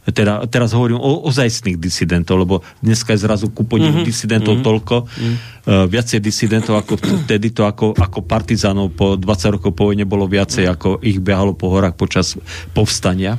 [0.07, 4.07] Teda, teraz hovorím o ozajstných disidentov, lebo dneska je zrazu ku podivu mm-hmm.
[4.07, 4.67] disidentov mm-hmm.
[4.67, 5.37] toľko, mm-hmm.
[5.69, 10.25] Uh, viacej disidentov ako vtedy to ako, ako partizánov po 20 rokov po vojne bolo
[10.25, 10.75] viacej, mm-hmm.
[10.79, 12.39] ako ich behalo po horách počas
[12.73, 13.37] povstania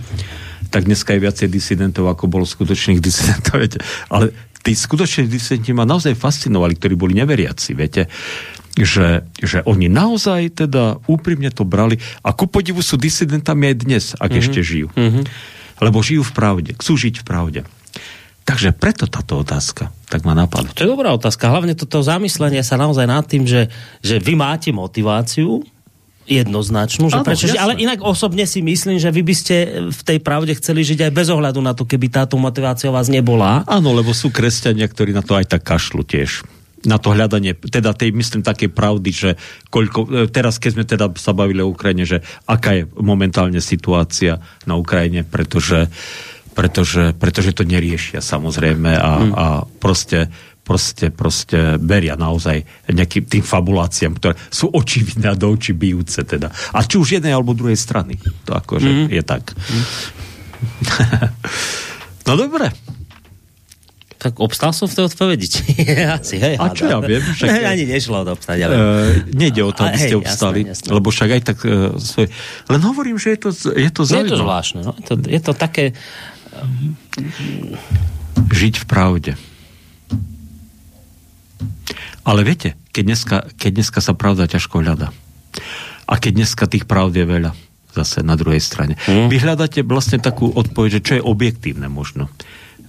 [0.71, 3.59] tak dneska je viacej disidentov, ako bolo skutočných disidentov.
[3.67, 3.83] Viete.
[4.07, 4.31] Ale
[4.63, 8.07] tí skutoční disidenti ma naozaj fascinovali, ktorí boli neveriaci, viete
[8.79, 14.05] že, že oni naozaj teda úprimne to brali a ku podivu sú disidentami aj dnes,
[14.15, 14.41] ak mm-hmm.
[14.41, 14.89] ešte žijú.
[14.95, 15.25] Mm-hmm.
[15.81, 17.61] Lebo žijú v pravde, chcú žiť v pravde.
[18.45, 20.75] Takže preto táto otázka tak ma napadla.
[20.75, 21.47] To je dobrá otázka.
[21.47, 23.71] Hlavne toto zamyslenie sa naozaj nad tým, že,
[24.03, 25.63] že vy máte motiváciu
[26.27, 29.57] jednoznačnú, že Áno, prečo, ale inak osobne si myslím, že vy by ste
[29.91, 33.67] v tej pravde chceli žiť aj bez ohľadu na to, keby táto motivácia vás nebola.
[33.67, 37.93] Áno, lebo sú kresťania, ktorí na to aj tak kašľú tiež na to hľadanie, teda
[37.93, 39.31] tej, myslím, také pravdy, že
[39.69, 44.41] koľko, e, teraz keď sme teda sa bavili o Ukrajine, že aká je momentálne situácia
[44.65, 45.93] na Ukrajine, pretože,
[46.57, 49.33] pretože, pretože to neriešia samozrejme a, hmm.
[49.37, 49.47] a
[49.81, 50.33] proste
[50.71, 56.47] proste, proste beria naozaj nejakým tým fabuláciám, ktoré sú očividné a do očí bijúce teda.
[56.71, 58.15] A či už jednej alebo druhej strany.
[58.47, 59.07] To akože mm.
[59.11, 59.51] je tak.
[59.51, 59.85] Mm.
[62.31, 62.71] no dobre.
[64.21, 65.49] Tak obstal som v tej odpovedi.
[66.21, 67.25] Asi, hej, a čo ja viem?
[67.25, 68.69] Však, ne, ani nešlo obstať.
[68.69, 68.75] Ale...
[68.77, 68.85] Uh,
[69.33, 70.69] nejde o to, aby ste obstali.
[70.69, 70.89] Jasné, jasné.
[70.93, 72.29] Lebo však aj tak uh, svoj...
[72.69, 74.29] Len hovorím, že je to, je to zaujímavé.
[74.29, 74.81] Je to zvláštne.
[74.85, 74.93] No?
[74.93, 75.85] Je, to, je to také...
[78.53, 79.33] Žiť v pravde.
[82.21, 85.17] Ale viete, keď dneska, keď dneska sa pravda ťažko hľada.
[86.05, 87.53] A keď dneska tých pravd je veľa
[87.97, 89.01] zase na druhej strane.
[89.09, 89.33] Mm.
[89.33, 92.29] Vy hľadáte vlastne takú odpoveď, že čo je objektívne možno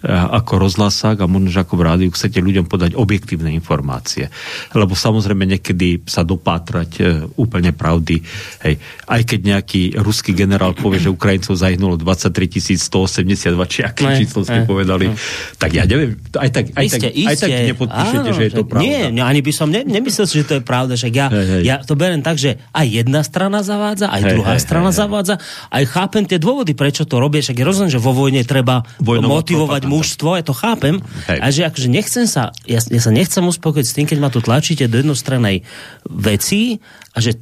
[0.10, 4.34] ako rozhlasák a možno, že ako v rádiu chcete ľuďom podať objektívne informácie.
[4.74, 7.02] Lebo samozrejme niekedy sa dopátrať e,
[7.38, 8.18] úplne pravdy.
[8.66, 8.82] Hej.
[9.06, 14.66] Aj keď nejaký ruský generál povie, že Ukrajincov zahynulo 23 182, či aké číslo ste
[14.66, 15.14] povedali,
[15.62, 17.30] tak ja neviem, aj tak, aj iste, tak, iste.
[17.30, 18.86] Aj tak nepodpíšete, Áno, že je to pravda.
[18.90, 21.64] Nie, no, ani by som ne, nemyslel že to je pravda, že ja, hej, hej.
[21.68, 24.98] ja to berem tak, že aj jedna strana zavádza, aj hej, druhá hej, strana hej,
[25.04, 25.36] zavádza,
[25.70, 29.44] aj chápem tie dôvody, prečo to robia, však je rozumiem, že vo vojne treba Vojnová
[29.44, 31.40] motivovať mužstvo, ja to chápem, Hej.
[31.44, 34.40] a že akože nechcem sa, ja, ja sa nechcem uspokojiť s tým, keď ma tu
[34.40, 35.68] tlačíte do jednostrannej
[36.08, 36.80] veci
[37.12, 37.36] a že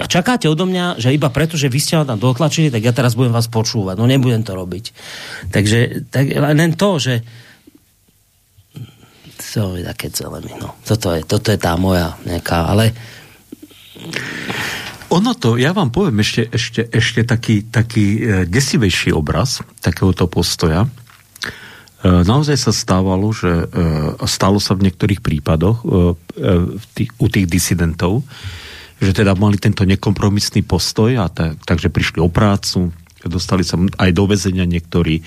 [0.00, 2.96] a čakáte odo mňa, že iba preto, že vy ste ma tam dotlačili, tak ja
[2.96, 4.00] teraz budem vás počúvať.
[4.00, 4.84] No nebudem to robiť.
[5.52, 7.14] Takže tak len to, že
[9.50, 10.78] to je také celé mi, no.
[10.86, 12.94] Toto je, toto je tá moja nejaká, ale
[15.10, 20.86] ono to, ja vám poviem ešte, ešte, ešte taký, taký e, desivejší obraz takéhoto postoja.
[22.04, 23.68] Naozaj sa stávalo, že
[24.24, 28.24] stalo sa v niektorých prípadoch u tých disidentov,
[29.00, 32.92] že teda mali tento nekompromisný postoj a tak, takže prišli o prácu,
[33.24, 35.20] dostali sa aj do väzenia niektorí,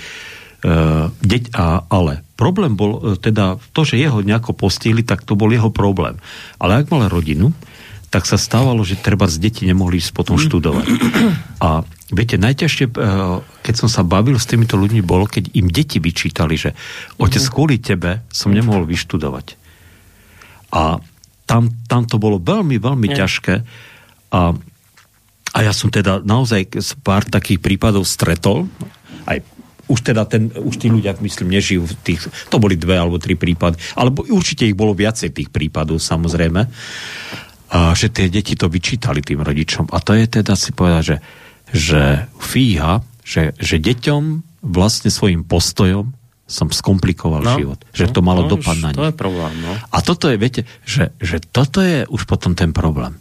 [1.22, 5.70] deť, a, ale problém bol teda to, že jeho nejako postihli, tak to bol jeho
[5.70, 6.18] problém.
[6.56, 7.52] Ale ak mal rodinu,
[8.14, 10.86] tak sa stávalo, že treba z deti nemohli ísť potom študovať.
[11.60, 12.92] A viete, najťažšie, eh,
[13.64, 16.76] keď som sa bavil s týmito ľuďmi, bolo, keď im deti vyčítali, že
[17.22, 17.52] otec, mhm.
[17.54, 19.56] kvôli tebe som nemohol vyštudovať.
[20.74, 21.00] A
[21.46, 23.18] tam, tam to bolo veľmi, veľmi Nie.
[23.24, 23.56] ťažké.
[24.34, 24.42] A,
[25.54, 28.66] a ja som teda naozaj pár takých prípadov stretol,
[29.30, 29.46] aj
[29.86, 33.38] už teda ten, už tí ľudia, myslím, nežijú v tých, to boli dve alebo tri
[33.38, 36.66] prípady, alebo určite ich bolo viacej tých prípadov, samozrejme
[37.74, 39.90] a že tie deti to vyčítali tým rodičom.
[39.90, 41.18] A to je teda si povedať, že,
[41.74, 46.14] že fíha, že, že deťom vlastne svojim postojom
[46.46, 47.80] som skomplikoval no, život.
[47.98, 49.00] Že no, to malo no, dopad na nich.
[49.02, 49.74] To je problém, no.
[49.74, 53.18] A toto je, viete, že, že toto je už potom ten problém.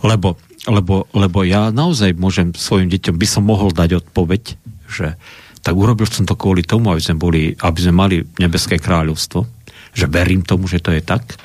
[0.00, 4.42] Lebo, lebo, lebo ja naozaj môžem svojim deťom, by som mohol dať odpoveď,
[4.88, 5.20] že
[5.60, 9.44] tak urobil som to kvôli tomu, aby sme, boli, aby sme mali nebeské kráľovstvo,
[9.92, 11.36] že verím tomu, že to je tak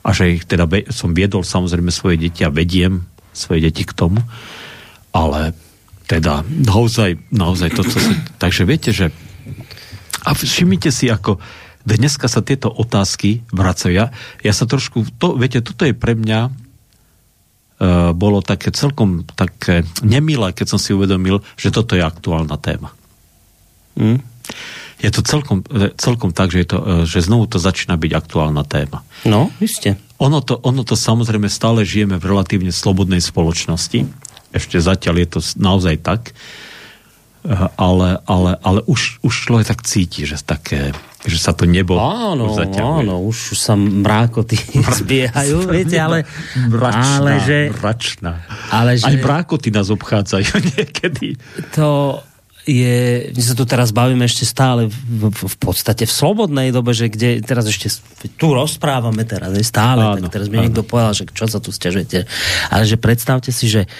[0.00, 4.18] a že ich teda som viedol samozrejme svoje deti a vediem svoje deti k tomu,
[5.14, 5.54] ale
[6.10, 8.12] teda naozaj, naozaj to, co si...
[8.42, 9.14] Takže viete, že
[10.26, 11.38] a všimnite si, ako
[11.86, 13.94] dneska sa tieto otázky vracajú.
[13.94, 14.10] Ja,
[14.42, 20.50] ja sa trošku, to, viete, toto je pre mňa uh, bolo také celkom také nemilé,
[20.52, 22.90] keď som si uvedomil, že toto je aktuálna téma.
[23.94, 24.30] Mm
[25.00, 25.64] je to celkom,
[25.96, 29.00] celkom tak, že, je to, e, že znovu to začína byť aktuálna téma.
[29.24, 29.96] No, iste.
[30.20, 34.04] Ono to, ono to samozrejme stále žijeme v relatívne slobodnej spoločnosti.
[34.52, 36.36] Ešte zatiaľ je to naozaj tak.
[37.40, 42.00] E, ale, ale, ale už, už človek tak cíti, že také že sa to nebo
[42.00, 44.56] áno, už Áno, už sa mrákoty
[45.04, 46.24] zbiehajú, viete, ale...
[46.56, 48.32] Mračná, ale že, mračná.
[48.72, 51.36] Ale že, Aj mrákoty nás obchádzajú niekedy.
[51.76, 52.20] To,
[52.70, 52.96] je,
[53.34, 57.10] my sa tu teraz bavíme ešte stále v, v, v podstate v slobodnej dobe, že
[57.10, 57.90] kde teraz ešte
[58.38, 60.70] tu rozprávame teraz je stále, áno, tak teraz mi áno.
[60.70, 62.30] niekto povedal, že čo sa tu stiažujete.
[62.70, 63.90] Ale že predstavte si, že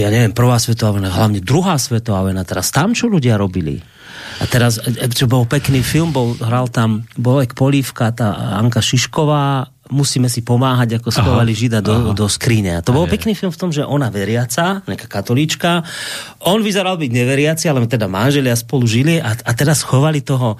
[0.00, 3.78] ja neviem, prvá svetová vojna, hlavne druhá svetová vojna, teraz tam čo ľudia robili?
[4.40, 4.80] A teraz,
[5.12, 11.02] čo bol pekný film, bol, hral tam Bolek Polívka, tá Anka Šišková, musíme si pomáhať,
[11.02, 12.78] ako schovali Žida do, do skrine.
[12.78, 15.82] A to bol pekný film v tom, že ona veriaca, nejaká katolíčka,
[16.46, 20.56] on vyzeral byť neveriaci, ale teda manželia spolu žili a, a teraz schovali toho,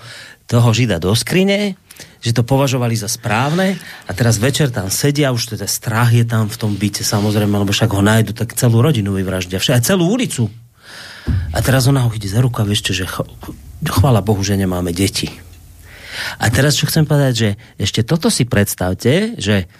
[0.51, 1.79] toho Žida do skrine,
[2.21, 3.79] že to považovali za správne.
[4.07, 7.71] A teraz večer tam sedia, už teda strach je tam v tom byte samozrejme, lebo
[7.71, 10.51] však ho nájdu, tak celú rodinu vyvraždia, aj celú ulicu.
[11.55, 13.29] A teraz ona ho chytí za ruku a vieš že ch-
[13.87, 15.50] chvála Bohu, že nemáme deti
[16.39, 19.71] a teraz, čo chcem povedať, že ešte toto si predstavte, že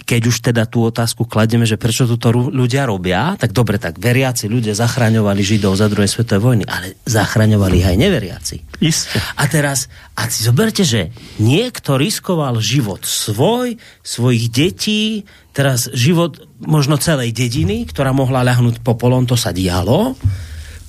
[0.00, 4.48] keď už teda tú otázku kladieme, že prečo toto ľudia robia, tak dobre, tak veriaci
[4.48, 8.56] ľudia zachraňovali Židov za druhej svetovej vojny, ale zachraňovali ich aj neveriaci.
[8.80, 9.20] Isté.
[9.36, 16.96] A teraz, a si zoberte, že niekto riskoval život svoj, svojich detí, teraz život možno
[16.96, 20.16] celej dediny, ktorá mohla ľahnúť popolom, to sa dialo,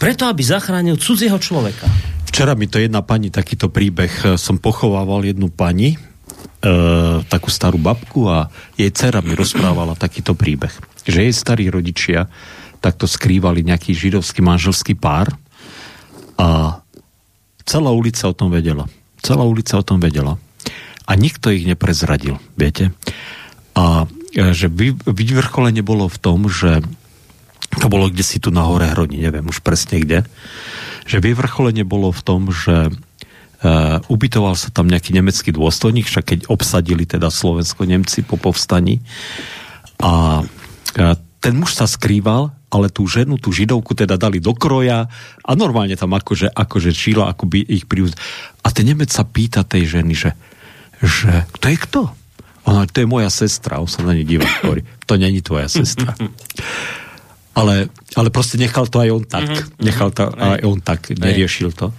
[0.01, 1.85] preto, aby zachránil cudzieho človeka.
[2.31, 6.71] Včera mi to jedna pani, takýto príbeh, e, som pochovával jednu pani, e,
[7.27, 8.47] takú starú babku a
[8.79, 10.71] jej dcera mi rozprávala takýto príbeh,
[11.03, 12.31] že jej starí rodičia
[12.79, 15.35] takto skrývali nejaký židovský manželský pár
[16.39, 16.79] a
[17.67, 18.87] celá ulica o tom vedela.
[19.19, 20.39] Celá ulica o tom vedela.
[21.03, 22.95] A nikto ich neprezradil, viete.
[23.75, 24.71] A e, že
[25.03, 26.79] vyvrcholenie bolo v tom, že
[27.75, 30.23] to bolo kde si tu na hore hrodi, neviem už presne kde,
[31.05, 36.39] že vyvrcholenie bolo v tom, že uh, ubytoval sa tam nejaký nemecký dôstojník, však keď
[36.49, 39.01] obsadili teda Slovensko-Nemci po povstaní
[40.01, 45.09] a uh, ten muž sa skrýval, ale tú ženu, tú židovku teda dali do kroja
[45.41, 48.13] a normálne tam akože, akože šíla, ako by ich priúz...
[48.61, 50.31] A ten Nemec sa pýta tej ženy, že,
[51.01, 52.01] že kto je kto?
[52.69, 56.13] Ona, to je moja sestra, on sa na nej díva, hovorí, to není tvoja sestra.
[57.51, 59.47] ale, ale proste nechal to aj on tak.
[59.47, 59.83] Mm-hmm.
[59.83, 61.91] Nechal to aj on tak, neriešil to.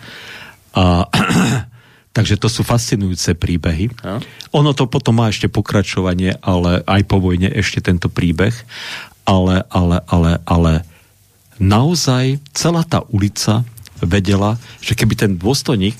[0.72, 1.08] A,
[2.16, 3.92] takže to sú fascinujúce príbehy.
[4.04, 4.20] No.
[4.56, 8.52] Ono to potom má ešte pokračovanie, ale aj po vojne ešte tento príbeh.
[9.22, 10.72] Ale, ale, ale, ale
[11.62, 13.62] naozaj celá tá ulica
[14.02, 15.94] vedela, že keby ten dôstojník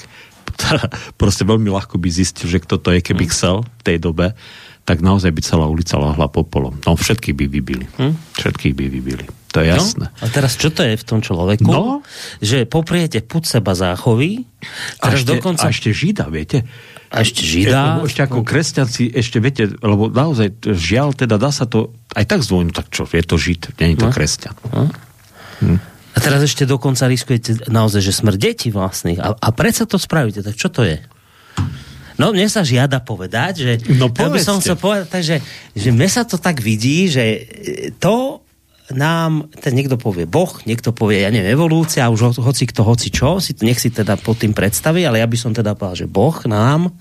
[1.21, 3.31] proste veľmi ľahko by zistil, že kto to je, keby mm.
[3.31, 4.35] chcel v tej dobe,
[4.83, 6.75] tak naozaj by celá ulica lahla popolom.
[6.83, 7.87] No všetkých by vybili.
[7.99, 8.15] Hm?
[8.39, 9.27] Všetkých by vybili.
[9.53, 10.07] To je no, jasné.
[10.09, 11.69] No, a teraz čo to je v tom človeku?
[11.69, 12.01] No?
[12.41, 14.49] Že popriete put seba záchovy.
[15.05, 15.69] A ešte, dokonca...
[15.69, 16.65] a ešte žida, viete?
[17.13, 18.01] A ešte žida.
[18.01, 22.41] E, ešte ako kresťanci, ešte viete, lebo naozaj žiaľ, teda dá sa to aj tak
[22.41, 24.15] zvojnú, tak čo, je to žid, nie je to no.
[24.17, 24.57] kresťan.
[24.73, 24.89] No.
[25.61, 25.79] Hm.
[26.13, 29.21] A teraz ešte dokonca riskujete naozaj, že smrť detí vlastných.
[29.21, 31.01] A, a predsa to spravíte, tak čo to je?
[32.21, 35.37] No mne sa žiada povedať, že no, ja by som chcel povedať, že,
[35.73, 37.47] že mne sa to tak vidí, že
[38.03, 38.43] to
[38.93, 43.09] nám, ten niekto povie Boh, niekto povie, ja neviem, evolúcia, už ho, hoci kto, hoci
[43.09, 46.09] čo, si, nech si teda pod tým predstaví, ale ja by som teda povedal, že
[46.11, 46.93] Boh nám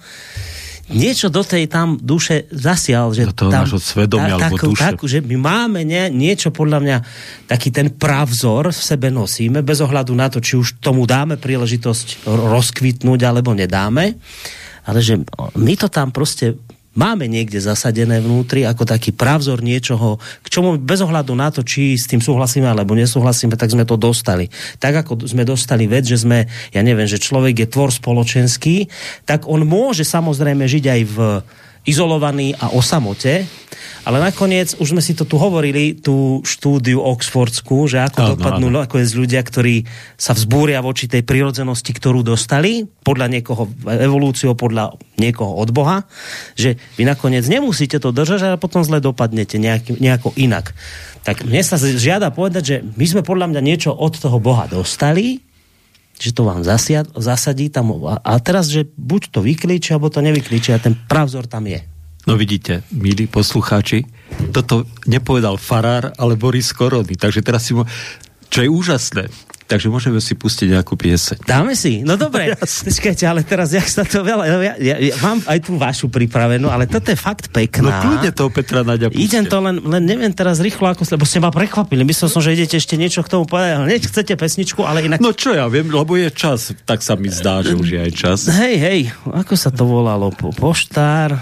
[0.92, 4.84] niečo do tej tam duše zasial, že do toho tam, svedomia, ta, alebo duše.
[4.84, 6.98] Tak, že my máme nie, niečo podľa mňa,
[7.48, 12.28] taký ten pravzor v sebe nosíme, bez ohľadu na to, či už tomu dáme príležitosť
[12.28, 14.20] rozkvitnúť, alebo nedáme,
[14.86, 15.22] ale že
[15.58, 16.58] my to tam proste
[16.92, 21.96] máme niekde zasadené vnútri ako taký pravzor niečoho, k čomu bez ohľadu na to, či
[21.96, 24.52] s tým súhlasíme alebo nesúhlasíme, tak sme to dostali.
[24.84, 28.92] Tak ako sme dostali vec, že sme, ja neviem, že človek je tvor spoločenský,
[29.24, 31.18] tak on môže samozrejme žiť aj v
[31.86, 33.46] izolovaný a o samote,
[34.02, 38.68] ale nakoniec, už sme si to tu hovorili, tú štúdiu Oxfordskú, že ako áno, dopadnú
[38.74, 38.82] áno.
[38.82, 39.86] nakoniec ľudia, ktorí
[40.18, 46.10] sa vzbúria voči tej prirodzenosti, ktorú dostali, podľa niekoho evolúciou, podľa niekoho od Boha,
[46.58, 50.74] že vy nakoniec nemusíte to držať, ale potom zle dopadnete nejak, nejako inak.
[51.22, 55.46] Tak mne sa žiada povedať, že my sme podľa mňa niečo od toho Boha dostali,
[56.22, 60.22] že to vám zasia, zasadí tam a, a teraz, že buď to vyklíči, alebo to
[60.22, 61.82] nevyklíči a ten pravzor tam je.
[62.30, 64.06] No vidíte, milí poslucháči,
[64.54, 67.90] toto nepovedal Farár, ale Boris Korony, takže teraz si mo...
[68.54, 69.24] Čo je úžasné,
[69.72, 71.48] takže môžeme si pustiť nejakú pieseň.
[71.48, 72.52] Dáme si, no dobre.
[72.92, 74.44] Počkajte, ale teraz, jak sa to veľa...
[74.44, 77.88] Ja, ja, ja mám aj tú vašu pripravenú, ale toto je fakt pekná.
[77.88, 79.24] No kľudne toho Petra Naďa puste.
[79.24, 82.04] Idem to len, len neviem teraz rýchlo, ako, lebo ste ma prekvapili.
[82.04, 83.80] Myslel som, že idete ešte niečo k tomu povedať.
[83.80, 85.24] Ale chcete pesničku, ale inak...
[85.24, 88.12] No čo ja viem, lebo je čas, tak sa mi zdá, že už je aj
[88.12, 88.40] čas.
[88.52, 90.36] Hej, hej, ako sa to volalo?
[90.36, 91.40] Po, poštár,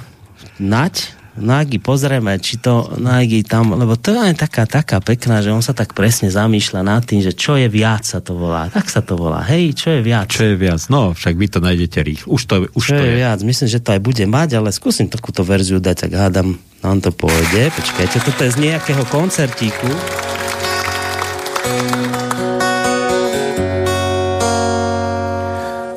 [0.62, 1.19] nať?
[1.40, 5.72] Nagi, pozrieme, či to Nagi tam, lebo to je taká, taká pekná, že on sa
[5.72, 8.68] tak presne zamýšľa nad tým, že čo je viac sa to volá.
[8.68, 9.40] Tak sa to volá.
[9.48, 10.28] Hej, čo je viac?
[10.28, 10.84] Čo je viac?
[10.92, 12.28] No, však vy to nájdete rýchlo.
[12.36, 13.40] Už to, už čo to je, je viac?
[13.40, 17.16] Myslím, že to aj bude mať, ale skúsim takúto verziu dať, tak hádam, nám to
[17.16, 17.72] pôjde.
[17.72, 19.90] Počkajte, toto je z nejakého koncertíku.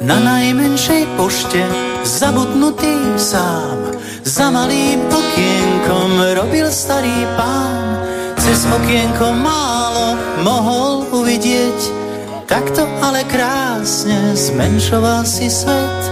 [0.03, 8.03] Na najmenšej pošte zabudnutý sám za malým okienkom robil starý pán,
[8.39, 11.79] cez okienko málo mohol uvidieť,
[12.47, 16.03] takto ale krásne zmenšoval si svet.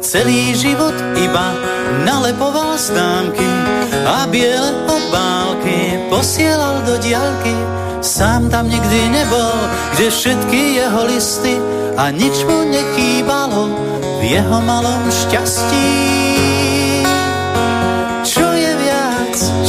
[0.00, 1.52] Celý život iba
[2.08, 3.44] nalepoval známky
[4.08, 5.27] a biele obálky
[6.08, 7.54] posielal do diaľky.
[8.00, 9.56] Sám tam nikdy nebol,
[9.94, 11.54] kde všetky jeho listy
[11.98, 13.74] a nič mu nechýbalo
[14.18, 15.90] v jeho malom šťastí.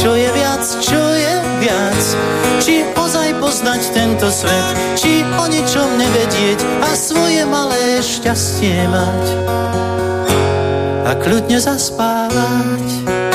[0.00, 2.04] Čo je viac, čo je viac
[2.60, 9.24] Či ozaj poznať tento svet Či o ničom nevedieť A svoje malé šťastie mať
[11.08, 13.29] A kľudne zaspávať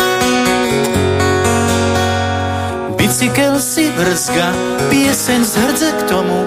[3.06, 4.50] Bicykel si vrzga
[4.90, 6.42] Pieseň z hrdze k tomu.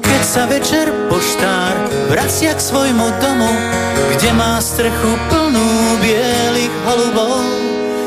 [0.00, 1.76] Keď sa večer poštár
[2.08, 3.52] Vracia k svojmu domu
[4.16, 5.68] Kde má strechu plnú
[6.00, 7.44] bielých holubov.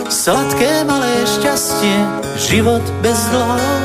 [0.10, 1.94] Sladké malé šťastie,
[2.42, 3.78] život bez dlhov,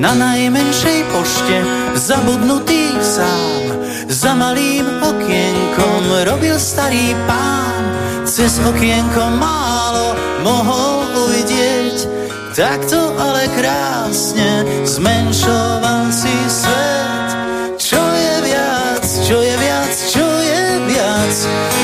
[0.00, 1.56] na najmenšej pošte
[1.92, 3.84] zabudnutý sám.
[4.08, 7.84] Za malým okienkom robil starý pán,
[8.24, 11.75] cez okienko málo mohol uvidieť,
[12.56, 17.28] takto ale krásne zmenšoval si svet.
[17.76, 21.36] Čo je viac, čo je viac, čo je viac,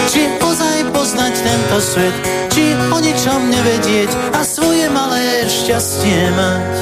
[0.08, 2.16] či ozaj poznať tento svet,
[2.56, 6.72] či o ničom nevedieť a svoje malé šťastie mať?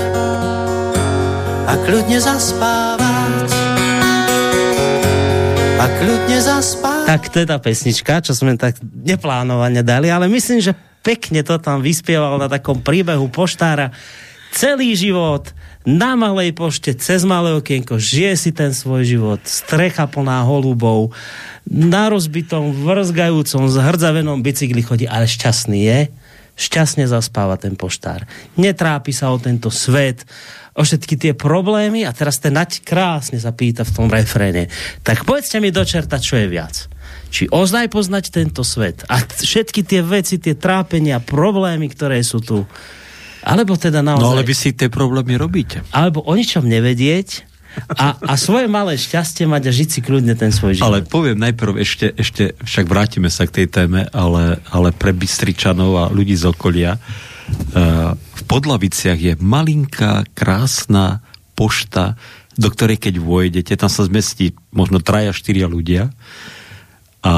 [1.66, 3.69] A kľudne zaspávať
[5.98, 7.06] kľudne zaspávať.
[7.10, 11.58] Tak to je tá pesnička, čo sme tak neplánovane dali, ale myslím, že pekne to
[11.58, 13.90] tam vyspieval na takom príbehu poštára
[14.54, 15.50] celý život
[15.88, 21.16] na malej pošte, cez malé okienko, žije si ten svoj život, strecha plná holubov,
[21.64, 26.00] na rozbitom, vrzgajúcom, zhrdzavenom bicykli chodí, ale šťastný je,
[26.60, 28.28] šťastne zaspáva ten poštár.
[28.60, 30.28] Netrápi sa o tento svet,
[30.80, 34.72] o všetky tie problémy a teraz ten nať krásne sa pýta v tom refréne.
[35.04, 36.88] Tak povedzte mi do čerta, čo je viac.
[37.28, 42.64] Či ozaj poznať tento svet a všetky tie veci, tie trápenia, problémy, ktoré sú tu,
[43.44, 44.24] Alebo teda naozaj...
[44.24, 45.80] No ale vy si tie problémy robíte.
[45.92, 47.48] Alebo o ničom nevedieť
[47.94, 50.86] a, a svoje malé šťastie mať a žiť si kľudne ten svoj život.
[50.90, 55.92] Ale poviem najprv ešte, ešte však vrátime sa k tej téme, ale, ale pre Bystričanov
[55.96, 58.12] a ľudí z okolia uh,
[58.50, 61.22] Podlaviciach je malinká, krásna
[61.54, 62.18] pošta,
[62.58, 66.10] do ktorej keď vojdete, tam sa zmestí možno traja, štyria ľudia
[67.20, 67.34] a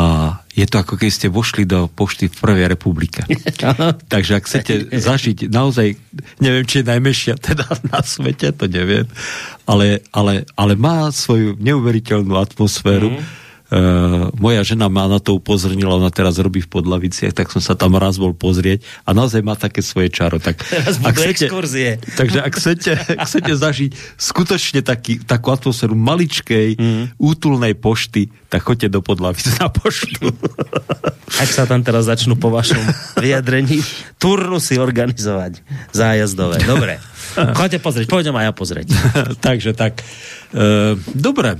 [0.54, 3.26] je to ako keď ste vošli do pošty v Prvej republike.
[4.12, 6.00] Takže ak chcete zažiť naozaj,
[6.40, 9.04] neviem, či je najmešia teda na svete, to neviem,
[9.68, 13.20] ale, ale, ale má svoju neuveriteľnú atmosféru.
[13.20, 13.41] Mm
[14.36, 17.96] moja žena ma na to upozornila, ona teraz robí v Podlaviciach, tak som sa tam
[17.96, 20.36] raz bol pozrieť a naozaj má také svoje čaro.
[20.36, 20.60] Tak,
[21.08, 21.96] ak chcete, exkurzie.
[22.02, 27.04] Takže ak chcete, ak chcete zažiť skutočne taký, takú atmosféru maličkej, mm.
[27.16, 30.28] útulnej pošty, tak choďte do Podlavic na poštu.
[31.40, 32.82] Ak sa tam teraz začnú po vašom
[33.16, 33.80] vyjadrení
[34.20, 35.64] turnusy organizovať
[35.96, 36.60] zájazdové.
[36.68, 37.00] Dobre.
[37.58, 38.88] Choďte pozrieť, pôjdem aj ja pozrieť.
[39.46, 40.04] Takže tak.
[40.52, 41.56] E, dobre,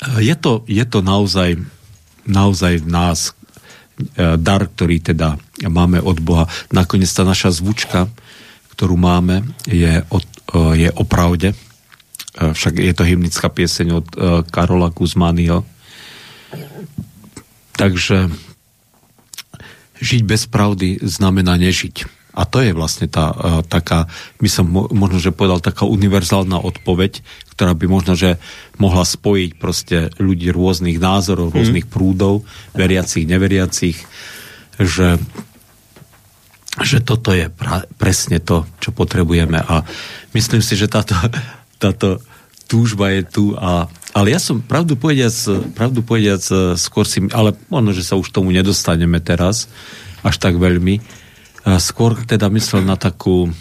[0.00, 1.56] je to, je to naozaj,
[2.28, 3.32] naozaj v nás
[4.16, 6.44] e, dar, ktorý teda máme od Boha.
[6.68, 8.08] Nakoniec tá naša zvučka,
[8.76, 11.52] ktorú máme, je o, e, je o pravde.
[11.52, 11.56] E,
[12.52, 14.06] však je to hymnická pieseň od
[14.52, 15.64] Karola Kuzmányho.
[17.76, 18.32] Takže
[20.00, 22.08] žiť bez pravdy znamená nežiť.
[22.36, 23.32] A to je vlastne tá
[23.64, 24.12] taká,
[24.44, 27.24] my som mo- možno, že povedal, taká univerzálna odpoveď,
[27.56, 28.36] ktorá by možno, že
[28.76, 31.54] mohla spojiť proste ľudí rôznych názorov, mm.
[31.56, 32.44] rôznych prúdov,
[32.76, 33.96] veriacich, neveriacich,
[34.76, 35.16] že
[36.76, 39.80] že toto je pra- presne to, čo potrebujeme a
[40.36, 41.16] myslím si, že táto,
[41.80, 42.20] táto
[42.68, 45.32] túžba je tu a ale ja som, pravdu povediac,
[45.76, 46.40] pravdu povediac,
[46.80, 49.68] skôr si, ale možno, že sa už tomu nedostaneme teraz,
[50.24, 51.04] až tak veľmi,
[51.76, 53.52] skôr teda myslel na takú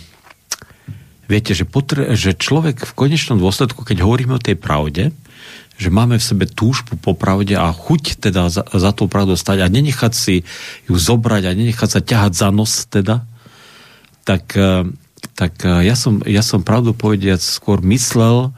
[1.26, 5.14] viete, že, potre- že človek v konečnom dôsledku, keď hovoríme o tej pravde,
[5.76, 9.60] že máme v sebe túžbu po pravde a chuť teda za, za tú pravdu stať
[9.60, 10.36] a nenechať si
[10.88, 13.28] ju zobrať a nenechať sa ťahať za nos teda,
[14.24, 14.88] tak, e,
[15.36, 18.56] tak e, ja, som, ja som pravdu povediac skôr myslel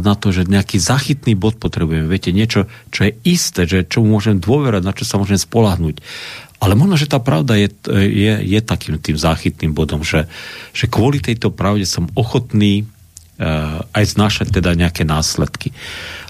[0.00, 2.06] na to, že nejaký zachytný bod potrebujeme.
[2.06, 6.00] Viete, niečo, čo je isté, že čo môžem dôverať, na čo sa môžem spolahnúť.
[6.62, 10.30] Ale možno, že tá pravda je, je, je takým tým záchytným bodom, že,
[10.70, 15.74] že kvôli tejto pravde som ochotný uh, aj znášať teda nejaké následky.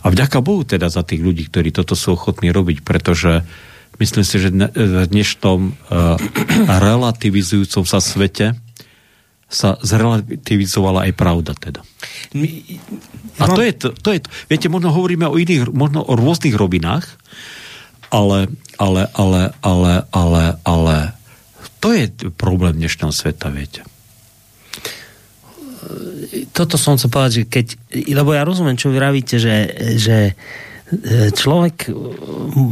[0.00, 3.44] A vďaka Bohu teda za tých ľudí, ktorí toto sú ochotní robiť, pretože
[4.00, 6.16] myslím si, že v dnešnom uh,
[6.80, 8.56] relativizujúcom sa svete
[9.52, 11.84] sa zrelativizovala aj pravda teda.
[13.36, 14.28] A to je to, to je to.
[14.48, 17.04] Viete, možno hovoríme o iných, možno o rôznych robinách,
[18.08, 18.48] ale
[18.82, 20.96] ale, ale, ale, ale, ale
[21.78, 23.86] to je problém dnešného sveta, viete.
[26.50, 27.66] Toto som chcel povedať, že keď,
[28.10, 30.34] lebo ja rozumiem, čo vy vravíte, že, že
[31.32, 31.90] človek e,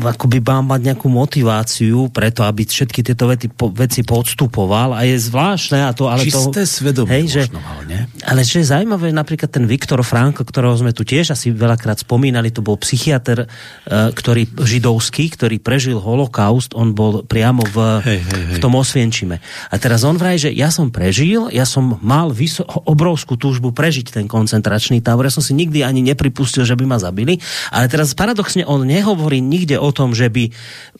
[0.05, 5.16] akoby má mať nejakú motiváciu preto, aby všetky tieto veci, po, veci podstupoval a je
[5.16, 6.68] zvláštne a to, ale Čisté to...
[6.68, 8.05] svedomie hej, že, mal, nie?
[8.29, 12.53] Ale čo je zaujímavé, napríklad ten Viktor Frank, ktorého sme tu tiež asi veľakrát spomínali,
[12.53, 13.49] to bol psychiatr,
[13.89, 18.57] e, ktorý, židovský, ktorý prežil holokaust, on bol priamo v, hej, hej, hej.
[18.57, 19.41] v tom Osvienčime.
[19.73, 24.12] A teraz on vraj, že ja som prežil, ja som mal vyso- obrovskú túžbu prežiť
[24.12, 27.41] ten koncentračný tábor, ja som si nikdy ani nepripustil, že by ma zabili,
[27.73, 30.51] ale teraz paradoxne on nehovorí nikde o tom, že by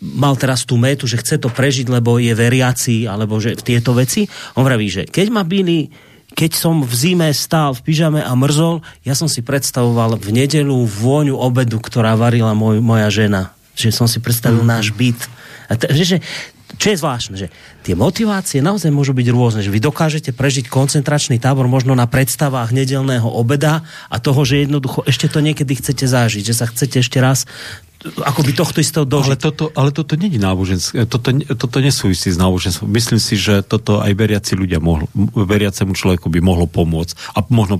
[0.01, 4.29] mal teraz tú metu, že chce to prežiť, lebo je veriaci, alebo že tieto veci.
[4.57, 8.87] On vraví, že keď ma byli keď som v zime stál v pyžame a mrzol,
[9.03, 13.51] ja som si predstavoval v nedelu vôňu obedu, ktorá varila moj, moja žena.
[13.75, 14.75] Že som si predstavil mm-hmm.
[14.79, 15.19] náš byt.
[15.67, 16.17] A t- že, že
[16.79, 17.49] čo je zvláštne, že
[17.83, 22.71] tie motivácie naozaj môžu byť rôzne, že vy dokážete prežiť koncentračný tábor možno na predstavách
[22.71, 27.18] nedelného obeda a toho, že jednoducho ešte to niekedy chcete zažiť, že sa chcete ešte
[27.18, 27.49] raz
[28.01, 29.29] by tohto istého dožiť.
[29.29, 32.89] Ale toto, ale toto není náboženské, toto, toto nesúvisí s náboženstvom.
[32.89, 35.05] Myslím si, že toto aj veriaci ľudia mohlo,
[35.37, 37.77] veriacemu človeku by mohlo pomôcť a možno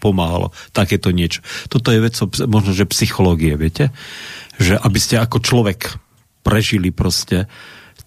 [0.00, 1.44] pomáhalo takéto niečo.
[1.68, 2.16] Toto je vec
[2.48, 3.92] možno, že psychológie, viete?
[4.56, 6.00] Že aby ste ako človek
[6.40, 7.44] prežili proste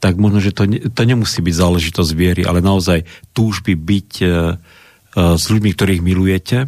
[0.01, 3.05] tak možno, že to, to nemusí byť záležitosť viery, ale naozaj
[3.37, 4.31] túžby byť e, e,
[5.37, 6.65] s ľuďmi, ktorých milujete,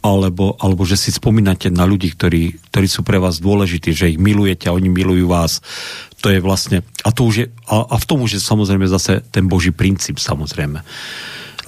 [0.00, 4.18] alebo, alebo že si spomínate na ľudí, ktorí, ktorí sú pre vás dôležití, že ich
[4.18, 5.60] milujete a oni milujú vás.
[6.24, 9.20] To je vlastne, a, to už je, a, a v tom už je samozrejme zase
[9.28, 10.80] ten Boží princíp, samozrejme.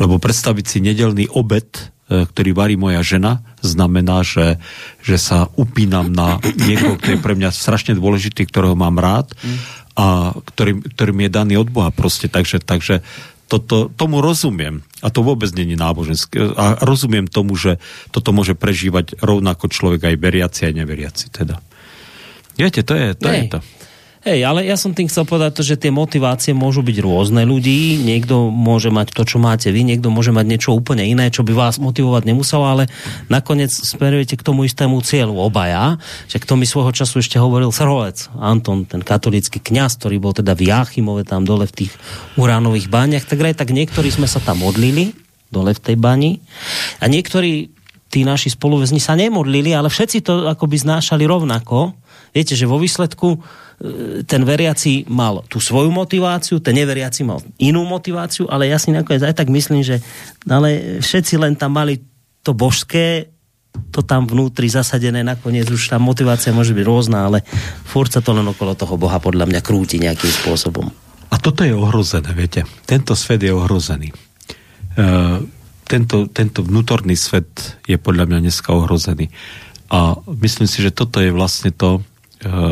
[0.01, 1.69] Lebo predstaviť si nedelný obed,
[2.09, 4.57] e, ktorý varí moja žena, znamená, že,
[5.05, 9.79] že sa upínam na niekoho, ktorý je pre mňa strašne dôležitý, ktorého mám rád mm
[9.99, 12.31] a ktorým, ktorým je daný od Boha proste.
[12.31, 13.03] Takže, takže
[13.51, 14.87] toto, tomu rozumiem.
[15.03, 16.55] A to vôbec není náboženské.
[16.55, 17.83] A rozumiem tomu, že
[18.15, 21.25] toto môže prežívať rovnako človek aj veriaci, aj neveriaci.
[21.35, 21.59] Teda.
[22.55, 23.27] Viete, to je to.
[23.27, 23.59] Je to.
[24.19, 28.03] Hej, ale ja som tým chcel povedať to, že tie motivácie môžu byť rôzne ľudí.
[28.03, 31.55] Niekto môže mať to, čo máte vy, niekto môže mať niečo úplne iné, čo by
[31.55, 32.91] vás motivovať nemuselo, ale
[33.31, 36.03] nakoniec smerujete k tomu istému cieľu obaja.
[36.27, 40.59] Že k tomu svojho času ešte hovoril Srholec, Anton, ten katolický kňaz, ktorý bol teda
[40.59, 41.93] v Jachimove tam dole v tých
[42.35, 45.15] uránových bániach, tak aj tak niektorí sme sa tam modlili
[45.49, 46.43] dole v tej bani
[47.01, 47.73] a niektorí
[48.09, 51.93] tí naši spoluväzni sa nemodlili, ale všetci to akoby znášali rovnako.
[52.33, 53.41] Viete, že vo výsledku
[54.27, 59.23] ten veriaci mal tú svoju motiváciu, ten neveriaci mal inú motiváciu, ale ja si nakoniec
[59.23, 60.03] aj tak myslím, že
[60.51, 62.03] ale všetci len tam mali
[62.43, 63.31] to božské,
[63.95, 67.47] to tam vnútri zasadené, nakoniec už tá motivácia môže byť rôzna, ale
[67.87, 70.91] furt sa to len okolo toho Boha podľa mňa krúti nejakým spôsobom.
[71.31, 72.67] A toto je ohrozené, viete.
[72.83, 74.11] Tento svet je ohrozený.
[74.99, 75.45] Uh,
[75.87, 79.31] tento, tento vnútorný svet je podľa mňa dneska ohrozený.
[79.89, 82.05] A myslím si, že toto je vlastne to,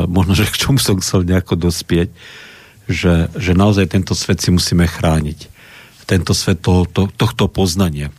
[0.07, 2.15] možno, že k čomu som chcel nejako dospieť,
[2.87, 5.51] že, že naozaj tento svet si musíme chrániť.
[6.07, 8.15] Tento svet to, to, tohto poznania.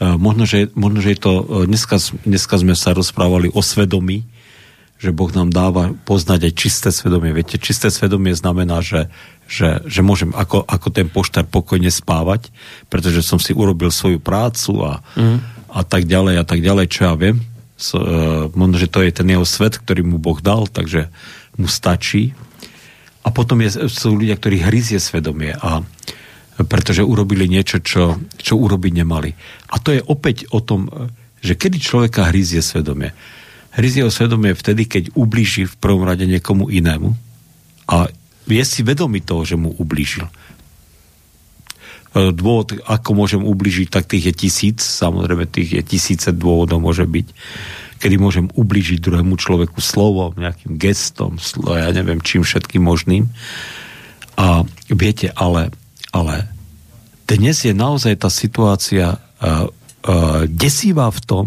[0.00, 4.24] Uh, možno, že, možno, že je to, uh, dneska, dneska sme sa rozprávali o svedomí,
[4.96, 7.36] že Boh nám dáva poznať aj čisté svedomie.
[7.36, 9.12] Viete, čisté svedomie znamená, že,
[9.44, 12.48] že, že môžem ako, ako ten poštár pokojne spávať,
[12.88, 15.38] pretože som si urobil svoju prácu a, mm.
[15.68, 17.44] a tak ďalej a tak ďalej, čo ja viem
[18.52, 21.08] možno, že to je ten jeho svet, ktorý mu Boh dal, takže
[21.56, 22.36] mu stačí.
[23.20, 25.84] A potom je, sú ľudia, ktorí hryzie svedomie a
[26.60, 29.32] pretože urobili niečo, čo, čo urobiť nemali.
[29.72, 30.92] A to je opäť o tom,
[31.40, 33.16] že kedy človeka hryzie svedomie.
[33.72, 37.16] Hryzie o svedomie vtedy, keď ublíži v prvom rade niekomu inému
[37.88, 38.12] a
[38.50, 40.26] je si vedomý toho, že mu ublížil.
[42.10, 47.06] E, dôvod, ako môžem ubližiť, tak tých je tisíc, samozrejme tých je tisíce dôvodov môže
[47.06, 47.26] byť,
[48.02, 53.30] kedy môžem ubližiť druhému človeku slovom, nejakým gestom, slo, ja neviem čím všetkým možným.
[54.34, 55.70] A viete, ale,
[56.10, 56.50] ale
[57.30, 61.46] dnes je naozaj tá situácia uh, uh, desivá v tom,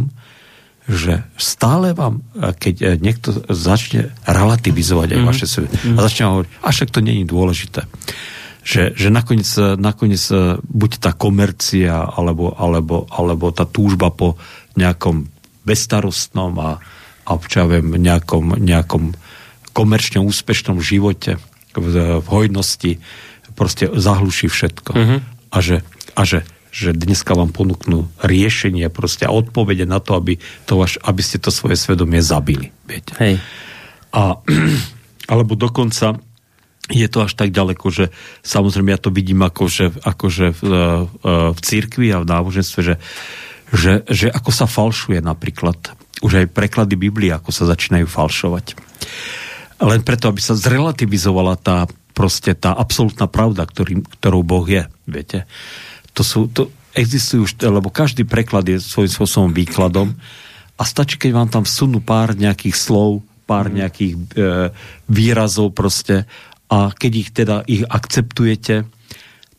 [0.83, 5.31] že stále vám, keď niekto začne relativizovať aj mm-hmm.
[5.31, 7.87] vaše svet, a začne hovoriť, a však to není dôležité
[8.63, 14.39] že, že nakoniec, nakoniec e, buď tá komercia alebo, alebo, alebo tá túžba po
[14.79, 15.27] nejakom
[15.67, 16.79] bezstarostnom a,
[17.27, 19.11] a čo ja viem, nejakom, nejakom
[19.75, 21.39] komerčne úspešnom živote
[21.75, 23.03] v, v hojnosti
[23.53, 24.91] proste zahluší všetko.
[24.95, 25.19] Mm-hmm.
[25.53, 25.85] A, že,
[26.17, 30.97] a že, že dneska vám ponúknú riešenie proste a odpovede na to, aby, to vaš,
[31.05, 32.73] aby ste to svoje svedomie zabili.
[32.89, 33.13] Viete?
[33.21, 33.35] Hej.
[34.13, 34.41] A,
[35.31, 36.17] alebo dokonca
[36.91, 38.11] je to až tak ďaleko, že
[38.43, 42.95] samozrejme ja to vidím akože, akože v, e, v církvi a v náboženstve, že,
[43.71, 45.79] že, že ako sa falšuje napríklad,
[46.19, 48.75] už aj preklady Biblie, ako sa začínajú falšovať.
[49.79, 55.49] Len preto, aby sa zrelativizovala tá proste tá absolútna pravda, ktorý, ktorou Boh je, viete.
[56.13, 60.13] To sú, to existujú, lebo každý preklad je svojím spôsobom výkladom
[60.77, 63.75] a stačí, keď vám tam vsunú pár nejakých slov, pár mhm.
[63.81, 64.19] nejakých e,
[65.09, 66.29] výrazov proste
[66.73, 68.89] a keď ich teda ich akceptujete,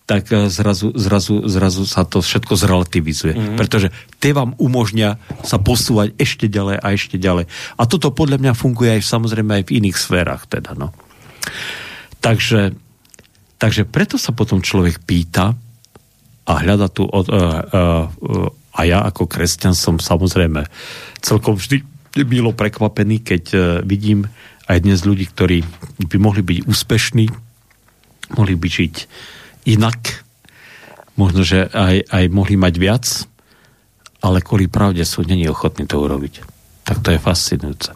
[0.04, 3.34] tak eh, zrazu, zrazu, zrazu sa to všetko zrelativizuje.
[3.34, 3.58] Mm-hmm.
[3.58, 3.88] Pretože
[4.18, 7.46] tie vám umožňa sa posúvať ešte ďalej a ešte ďalej.
[7.78, 10.42] A toto podľa mňa funguje aj samozrejme aj v iných sférach.
[10.50, 10.90] Teda, no.
[12.18, 12.74] takže,
[13.56, 15.54] takže preto sa potom človek pýta
[16.44, 20.66] a hľada tu od, uh, uh, uh, a ja ako kresťan som samozrejme
[21.24, 21.80] celkom vždy
[22.28, 23.44] milo prekvapený, keď
[23.82, 24.28] vidím
[24.68, 25.62] aj dnes ľudí, ktorí
[26.08, 27.26] by mohli byť úspešní,
[28.36, 28.94] mohli by žiť
[29.68, 30.24] inak,
[31.20, 33.04] možno, že aj, aj mohli mať viac,
[34.24, 36.40] ale kvôli pravde sú není ochotní to urobiť.
[36.84, 37.92] Tak to je fascinujúce.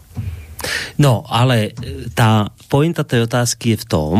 [0.99, 1.73] No, ale
[2.13, 4.17] tá pointa tej otázky je v tom,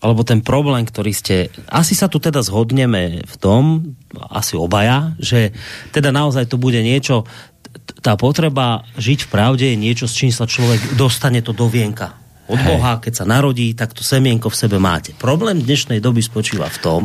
[0.00, 1.52] alebo ten problém, ktorý ste...
[1.68, 3.92] Asi sa tu teda zhodneme v tom,
[4.32, 5.52] asi obaja, že
[5.92, 7.28] teda naozaj to bude niečo,
[8.00, 12.16] tá potreba žiť v pravde je niečo, s čím sa človek dostane to do vienka.
[12.50, 15.14] Od Boha, keď sa narodí, tak to semienko v sebe máte.
[15.14, 17.02] Problém dnešnej doby spočíva v tom,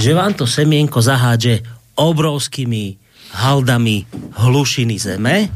[0.00, 1.60] že vám to semienko zahádže
[2.00, 3.03] obrovskými
[3.34, 4.06] haldami
[4.38, 5.50] hlušiny zeme.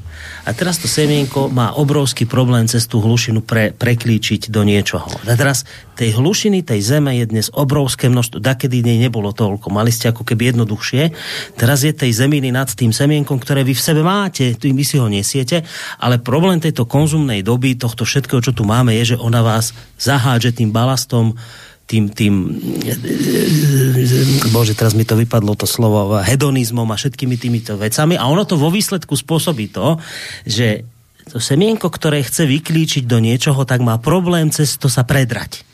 [0.45, 5.07] A teraz to semienko má obrovský problém cez tú hlušinu pre, preklíčiť do niečoho.
[5.07, 5.62] A teraz
[5.95, 10.26] tej hlušiny, tej zeme je dnes obrovské množstvo, dakedy nej nebolo toľko, mali ste ako
[10.26, 11.03] keby jednoduchšie,
[11.55, 15.07] teraz je tej zeminy nad tým semienkom, ktoré vy v sebe máte, vy si ho
[15.07, 15.62] nesiete,
[16.03, 19.70] ale problém tejto konzumnej doby, tohto všetkého, čo tu máme, je, že ona vás
[20.03, 21.39] zahádže tým balastom
[21.89, 22.34] tým, tým
[24.53, 28.61] bože, teraz mi to vypadlo to slovo, hedonizmom a všetkými týmito vecami a ono to
[28.61, 29.97] vo výsledku spôsobí to,
[30.45, 30.84] že
[31.32, 35.64] to semienko, ktoré chce vyklíčiť do niečoho, tak má problém cez to sa predrať.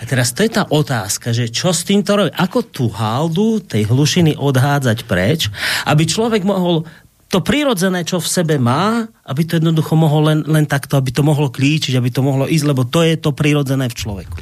[0.00, 2.32] A teraz to je tá otázka, že čo s týmto robí?
[2.32, 5.52] Ako tú haldu tej hlušiny odhádzať preč,
[5.84, 6.88] aby človek mohol
[7.30, 11.22] to prirodzené, čo v sebe má, aby to jednoducho mohol len, len takto, aby to
[11.22, 14.36] mohlo klíčiť, aby to mohlo ísť, lebo to je to prirodzené v človeku.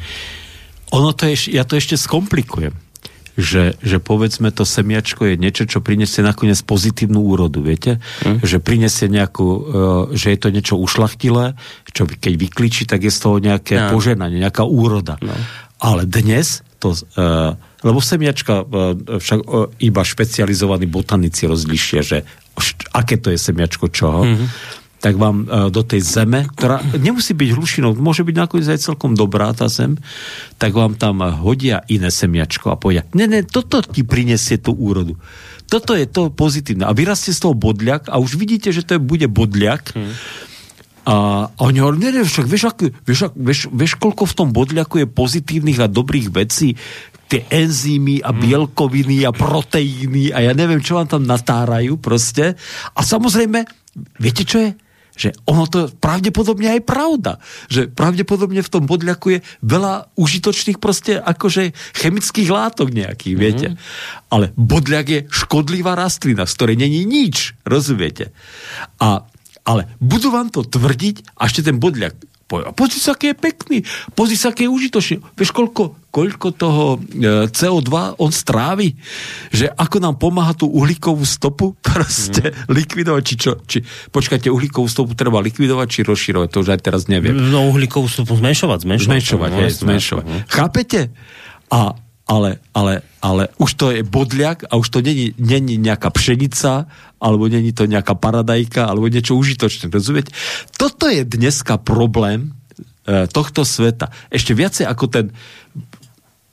[0.93, 2.75] Ono to je, ja to ešte skomplikujem.
[3.39, 8.03] Že, že povedzme to semiačko je niečo, čo prinesie nakoniec pozitívnu úrodu, viete?
[8.27, 8.43] Hm.
[8.43, 9.63] Že prinesie nejakú, uh,
[10.11, 11.55] že je to niečo ušlachtilé,
[11.95, 13.95] čo keď vyklíči, tak je z toho nejaké no.
[13.95, 15.23] poženanie, nejaká úroda.
[15.23, 15.31] No.
[15.79, 17.55] Ale dnes to, uh,
[17.87, 19.39] lebo semiačka uh, však
[19.87, 22.27] iba špecializovaní botanici rozlišia, že
[22.91, 24.27] aké to je semiačko čoho.
[24.27, 28.83] Mm-hmm tak vám e, do tej zeme, ktorá nemusí byť hlušinou, môže byť nakoniec aj
[28.83, 29.95] celkom dobrá tá zem,
[30.59, 35.15] tak vám tam hodia iné semiačko a povedia, ne, ne, toto ti prinesie tú úrodu.
[35.69, 36.89] Toto je to pozitívne.
[36.89, 39.93] A vyrastie z toho bodľak a už vidíte, že to je, bude bodľak.
[39.93, 40.17] Hmm.
[41.05, 41.15] A,
[41.53, 45.05] a oni hovorí, ne, ne, však vieš, ak, vieš, vieš, vieš, koľko v tom bodľaku
[45.05, 46.75] je pozitívnych a dobrých vecí,
[47.29, 52.57] tie enzymy a bielkoviny a proteíny a ja neviem, čo vám tam natárajú proste.
[52.97, 53.69] A samozrejme,
[54.17, 54.73] viete, čo je?
[55.19, 57.43] Že ono to pravdepodobne aj pravda.
[57.67, 63.43] Že pravdepodobne v tom bodľaku je veľa užitočných proste akože chemických látok nejakých, mm-hmm.
[63.43, 63.69] viete.
[64.31, 68.31] Ale bodľak je škodlivá rastlina, z ktorej není nič, rozumiete.
[69.03, 69.27] A,
[69.67, 72.15] ale budú vám to tvrdiť a ešte ten bodľak
[72.49, 73.79] pozri sa, aký je pekný,
[74.17, 75.17] pozri sa, aký je užitočný.
[75.37, 78.97] Vieš, koľko, koľko toho e, CO2 on strávi?
[79.53, 82.73] Že ako nám pomáha tú uhlíkovú stopu proste mm.
[82.73, 83.53] likvidovať, či čo?
[83.69, 83.79] Či,
[84.09, 87.37] počkajte, uhlíkovú stopu treba likvidovať, či rozširovať, to už aj teraz neviem.
[87.37, 89.13] No uhlíkovú stopu zmenšovať, zmenšovať.
[89.13, 90.25] Zmenšovať, no, hej, zmenšovať.
[90.25, 90.37] No.
[90.49, 91.01] Chápete?
[91.69, 96.85] A ale, ale, ale už to je bodliak a už to není, není nejaká pšenica,
[97.17, 99.89] alebo není to nejaká paradajka, alebo niečo užitočné.
[99.89, 100.37] Rozumiete?
[100.77, 102.53] Toto je dneska problém
[103.09, 104.13] e, tohto sveta.
[104.29, 105.27] Ešte viacej ako ten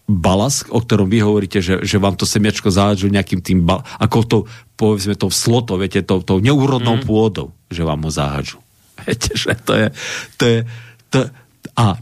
[0.08, 4.18] balas, o ktorom vy hovoríte, že, že vám to semiačko zážu nejakým tým, bal, ako
[4.24, 4.38] to,
[4.80, 7.04] povedzme, to sloto, viete, to, to neúrodnou mm.
[7.04, 8.64] pôdou, že vám ho záhadžu.
[9.04, 9.88] Viete, že to je,
[10.40, 10.60] to je,
[11.12, 11.20] to,
[11.76, 12.00] a,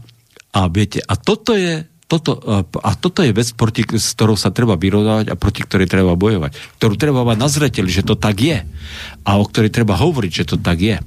[0.54, 4.78] a viete, a toto je, toto, a toto je vec, proti, s ktorou sa treba
[4.78, 6.78] vyrovnávať a proti ktorej treba bojovať.
[6.78, 8.62] Ktorú treba mať na zreteli, že to tak je.
[9.26, 11.02] A o ktorej treba hovoriť, že to tak je.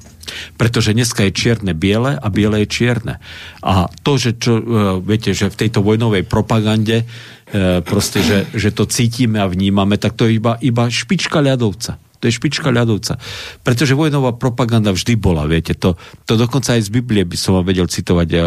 [0.60, 3.24] Pretože dneska je čierne biele a biele je čierne.
[3.64, 4.64] A to, že čo, e,
[5.00, 10.20] viete, že v tejto vojnovej propagande e, proste, že, že to cítime a vnímame, tak
[10.20, 11.96] to je iba, iba špička ľadovca.
[12.18, 13.22] To je špička ľadovca.
[13.62, 15.94] Pretože vojnová propaganda vždy bola, viete, to,
[16.26, 18.42] to dokonca aj z Biblie by som vám vedel citovať uh,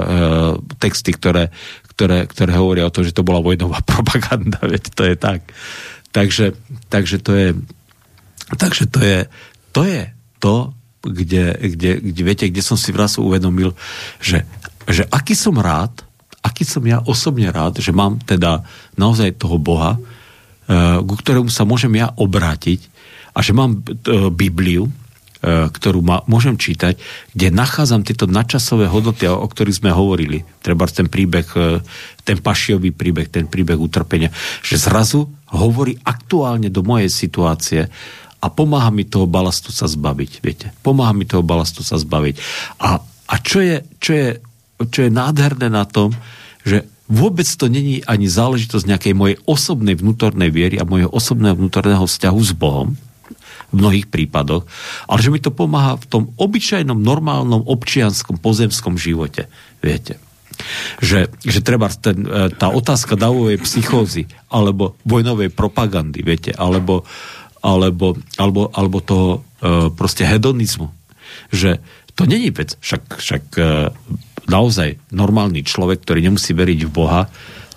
[0.83, 1.55] texty, ktoré,
[2.01, 5.45] ktoré, ktoré hovoria o tom, že to bola vojnová propaganda, viete, to je tak.
[6.17, 6.57] Takže,
[6.89, 7.49] takže to je
[8.57, 9.19] takže to je
[9.71, 10.03] to, je
[10.41, 10.75] to
[11.05, 13.77] kde, kde, kde, viete, kde som si vraz uvedomil,
[14.19, 14.43] že,
[14.89, 16.03] že aký som rád,
[16.43, 18.65] aký som ja osobne rád, že mám teda
[18.99, 22.81] naozaj toho Boha, uh, ku ktorému sa môžem ja obrátiť
[23.33, 24.91] a že mám uh, Bibliu,
[25.41, 27.01] ktorú ma, môžem čítať,
[27.33, 30.45] kde nachádzam tieto nadčasové hodnoty, o ktorých sme hovorili.
[30.61, 31.81] Treba ten príbeh, e,
[32.29, 34.29] ten pašiový príbeh, ten príbeh utrpenia,
[34.61, 37.89] že zrazu hovorí aktuálne do mojej situácie
[38.41, 40.67] a pomáha mi toho balastu sa zbaviť, viete.
[40.85, 42.35] Pomáha mi toho balastu sa zbaviť.
[42.85, 44.29] A, a čo, je, čo, je,
[44.93, 46.13] čo je nádherné na tom,
[46.69, 52.05] že vôbec to není ani záležitosť nejakej mojej osobnej vnútornej viery a mojho osobného vnútorného
[52.05, 52.97] vzťahu s Bohom,
[53.71, 54.67] v mnohých prípadoch,
[55.07, 59.47] ale že mi to pomáha v tom obyčajnom, normálnom, občianskom, pozemskom živote.
[59.79, 60.19] Viete?
[61.01, 67.07] Že, že treba ten, e, tá otázka davovej psychózy alebo vojnovej propagandy, viete, alebo,
[67.65, 69.41] alebo, alebo, alebo toho e,
[69.95, 70.93] proste hedonizmu.
[71.55, 71.81] Že
[72.13, 73.63] to není vec, však, však e,
[74.51, 77.31] naozaj normálny človek, ktorý nemusí veriť v Boha,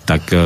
[0.04, 0.36] tak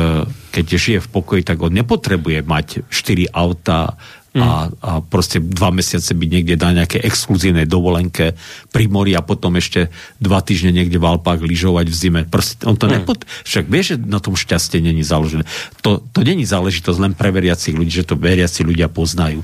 [0.55, 4.45] keď žije v pokoji, tak on nepotrebuje mať 4 auta, Mm.
[4.45, 8.37] a, a proste dva mesiace byť niekde na nejaké exkluzívnej dovolenke
[8.69, 9.89] pri mori a potom ešte
[10.21, 12.21] dva týždne niekde v Alpách lyžovať v zime.
[12.29, 12.93] Proste on to mm.
[12.93, 13.25] nepot...
[13.25, 15.49] Však vieš, že na tom šťastie není založené.
[15.81, 19.41] To, to není záležitosť len pre veriacich ľudí, že to veriaci ľudia poznajú.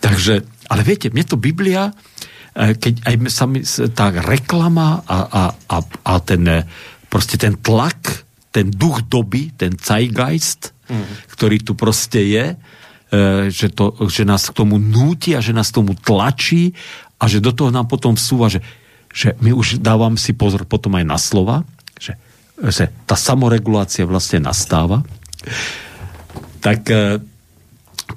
[0.00, 0.40] Takže,
[0.72, 1.92] ale viete, mne to Biblia,
[2.56, 3.60] e, keď aj sami,
[3.92, 6.64] tá reklama a, a, a, a ten e,
[7.12, 11.28] proste ten tlak, ten duch doby, ten zeitgeist, mm.
[11.36, 12.56] ktorý tu proste je,
[13.50, 16.72] že, to, že nás k tomu núti a že nás k tomu tlačí
[17.18, 18.64] a že do toho nám potom vsúva, že,
[19.12, 21.62] že my už dávam si pozor potom aj na slova,
[22.00, 22.18] že
[22.62, 25.02] že tá samoregulácia vlastne nastáva,
[26.62, 27.18] tak e,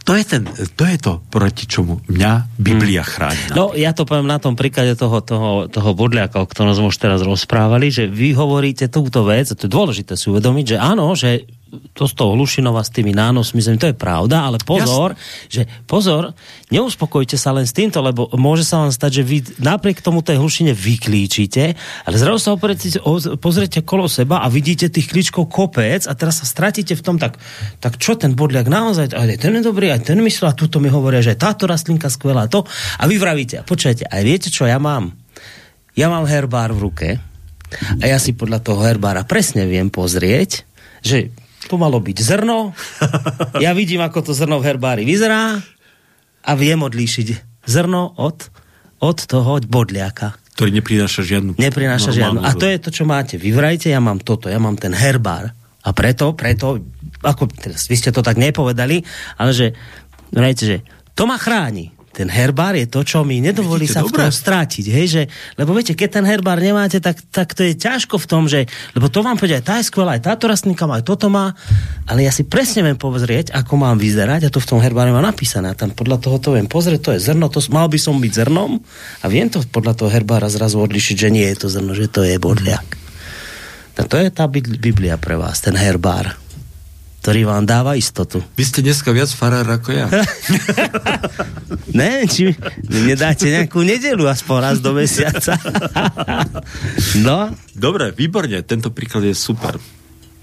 [0.05, 0.43] to je, ten,
[0.77, 3.11] to je to, proti čomu mňa Biblia hmm.
[3.11, 3.43] chráni.
[3.57, 7.01] No, ja to poviem na tom príklade toho, toho, toho bodliaka, o ktorom sme už
[7.01, 11.17] teraz rozprávali, že vy hovoríte túto vec, a to je dôležité si uvedomiť, že áno,
[11.17, 11.49] že
[11.93, 15.51] to z toho Hlušinova s tými nánosmi, to je pravda, ale pozor, Jasne.
[15.51, 16.31] že pozor,
[16.71, 20.39] neuspokojte sa len s týmto, lebo môže sa vám stať, že vy napriek tomu tej
[20.39, 21.75] Hlušine vyklíčite,
[22.07, 22.99] ale zrazu sa oprete,
[23.37, 27.39] pozrite kolo seba a vidíte tých klíčkov kopec a teraz sa stratíte v tom, tak,
[27.83, 30.87] tak čo ten bodliak naozaj, aj ten je dobrý, aj ten myslel a tuto mi
[30.87, 32.63] hovoria, že táto rastlinka skvelá, to
[32.97, 35.11] a vy vravíte, počujete, aj viete čo ja mám?
[35.97, 37.09] Ja mám herbár v ruke
[37.99, 40.63] a ja si podľa toho herbára presne viem pozrieť,
[41.03, 41.33] že
[41.67, 42.71] to malo byť zrno.
[43.63, 45.59] Ja vidím, ako to zrno v herbári vyzerá
[46.45, 48.47] a viem odlíšiť zrno od,
[49.01, 50.37] od toho bodliaka.
[50.53, 51.57] Ktorý neprináša žiadnu...
[51.57, 52.41] Neprináša žiadnu.
[52.41, 53.35] A to je to, čo máte.
[53.37, 55.51] Vy vrajte, ja mám toto, ja mám ten herbár.
[55.81, 56.81] A preto, preto,
[57.21, 59.01] ako teraz, vy ste to tak nepovedali,
[59.41, 59.67] ale že,
[60.29, 60.77] vrajte, že
[61.17, 64.85] to ma chráni ten herbár je to, čo mi nedovolí Vidíte, sa v tom strátiť.
[64.89, 65.05] Hej?
[65.05, 65.23] Že,
[65.61, 68.65] lebo viete, keď ten herbár nemáte, tak, tak to je ťažko v tom, že,
[68.97, 71.53] lebo to vám povedia, tá je skvelá, aj táto rastlinka má, aj toto má,
[72.09, 75.21] ale ja si presne viem pozrieť, ako mám vyzerať a to v tom herbáre má
[75.21, 75.69] napísané.
[75.69, 78.33] A tam podľa toho to viem pozrieť, to je zrno, to mal by som byť
[78.33, 78.81] zrnom
[79.21, 82.25] a viem to podľa toho herbára zrazu odlišiť, že nie je to zrno, že to
[82.25, 82.97] je bodliak.
[83.97, 86.46] A to je tá Biblia pre vás, ten herbár
[87.21, 88.39] ktorý vám dáva istotu.
[88.55, 90.07] Vy ste dneska viac farár ako ja.
[91.99, 92.55] ne, či
[92.87, 95.59] nedáte nejakú nedelu aspoň raz do mesiaca.
[97.27, 97.51] no.
[97.75, 99.75] Dobre, výborne, tento príklad je super.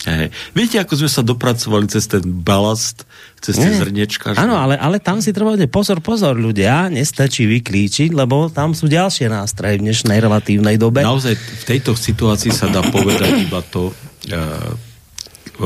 [0.04, 0.36] Hej.
[0.52, 3.08] Viete, ako sme sa dopracovali cez ten balast,
[3.40, 4.36] cez tie zrniečka?
[4.36, 9.32] Áno, ale, ale tam si treba pozor, pozor, ľudia, nestačí vyklíčiť, lebo tam sú ďalšie
[9.32, 11.00] nástroje v dnešnej relatívnej dobe.
[11.00, 13.96] Naozaj v tejto situácii sa dá povedať iba to,
[14.28, 14.93] uh,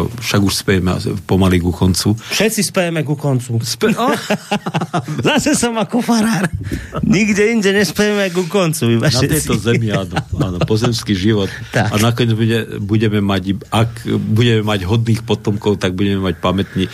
[0.06, 0.94] však už spejeme
[1.26, 2.14] pomaly ku koncu.
[2.14, 3.58] Všetci spejeme ku koncu.
[3.66, 4.14] Spe- oh.
[5.26, 6.46] Zase som ako farár.
[7.02, 8.94] Nikde inde nespejeme ku koncu.
[8.94, 11.50] Iba Na tejto zemi, áno, áno, pozemský život.
[11.74, 11.90] Tak.
[11.90, 16.84] A nakoniec bude, budeme mať, ak budeme mať hodných potomkov, tak budeme mať pamätný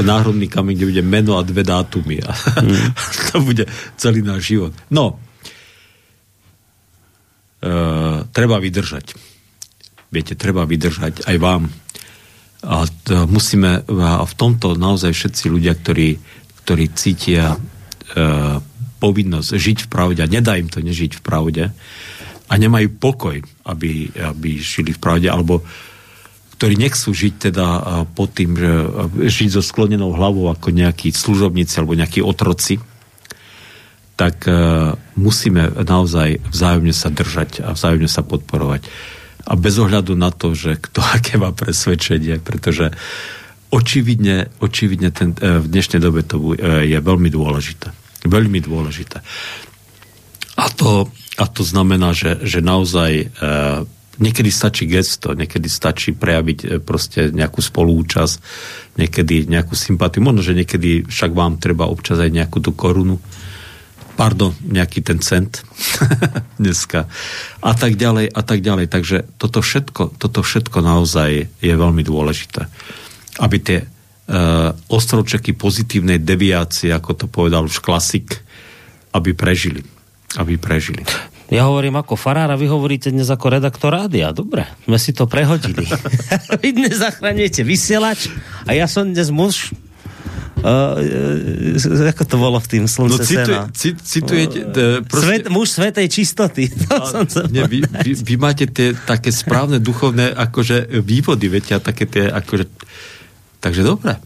[0.00, 2.24] náhrodný kameň, kde bude meno a dve dátumy.
[2.24, 2.32] A
[2.64, 2.88] mm.
[3.28, 3.64] to bude
[4.00, 4.72] celý náš život.
[4.88, 5.20] No,
[7.64, 9.34] uh, treba vydržať.
[10.14, 11.66] Viete, treba vydržať aj vám
[12.64, 16.16] a to musíme, a v tomto naozaj všetci ľudia, ktorí,
[16.64, 17.58] ktorí cítia e,
[18.98, 21.64] povinnosť žiť v pravde a nedá im to nežiť v pravde
[22.48, 23.36] a nemajú pokoj,
[23.68, 25.60] aby, aby žili v pravde, alebo
[26.54, 27.80] ktorí nechcú žiť teda e,
[28.16, 32.80] pod tým, že e, žiť so sklonenou hlavou ako nejakí služobníci alebo nejakí otroci,
[34.14, 34.54] tak e,
[35.18, 38.86] musíme naozaj vzájomne sa držať a vzájomne sa podporovať
[39.44, 42.92] a bez ohľadu na to, že kto aké má presvedčenie, pretože
[43.74, 47.90] očividne, očividne ten, e, v dnešnej dobe to e, je veľmi dôležité.
[48.24, 49.20] Veľmi dôležité.
[50.54, 53.26] A to, a to znamená, že, že naozaj e,
[54.22, 58.36] niekedy stačí gesto, niekedy stačí prejaviť proste nejakú spolúčasť,
[58.94, 60.22] niekedy nejakú sympatiu.
[60.22, 63.18] Možno, že niekedy však vám treba občas aj nejakú tú korunu
[64.14, 65.62] pardon, nejaký ten cent
[66.62, 67.10] dneska
[67.60, 68.86] a tak ďalej a tak ďalej.
[68.90, 72.66] Takže toto všetko, toto všetko naozaj je veľmi dôležité.
[73.42, 78.38] Aby tie uh, ostrovčeky pozitívnej deviácie, ako to povedal už klasik,
[79.10, 79.82] aby prežili.
[80.38, 81.02] Aby prežili.
[81.52, 84.32] Ja hovorím ako farár a vy hovoríte dnes ako redaktor rádia.
[84.32, 85.84] Dobre, sme si to prehodili.
[86.62, 88.32] vy dnes zachraňujete vysielač
[88.64, 89.76] a ja som dnes muž
[90.64, 94.58] uh, ako to bolo v tým slnce no, cituje, cit, citujete...
[94.64, 95.44] Uh, proste...
[95.44, 96.64] Svet, muž svetej čistoty.
[96.92, 102.08] A, nie, vy, vy, vy, máte tie také správne duchovné akože vývody, viete, a také
[102.08, 102.64] tie akože...
[103.60, 104.16] Takže dobre.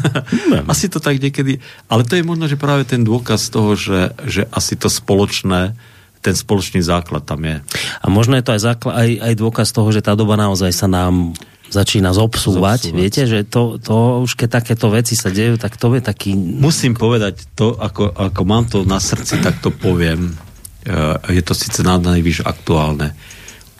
[0.72, 1.58] asi to tak niekedy...
[1.90, 5.74] Ale to je možno, že práve ten dôkaz toho, že, že asi to spoločné
[6.22, 7.58] ten spoločný základ tam je.
[7.98, 10.86] A možno je to aj, základ, aj, aj dôkaz toho, že tá doba naozaj sa
[10.86, 11.34] nám
[11.72, 12.92] začína zobsúvať.
[12.92, 13.00] zobsúvať.
[13.00, 16.36] Viete, že to, to už keď takéto veci sa dejú, tak to je taký...
[16.36, 20.36] Musím povedať to, ako, ako mám to na srdci, tak to poviem.
[20.84, 23.16] E, je to síce na najvyš aktuálne.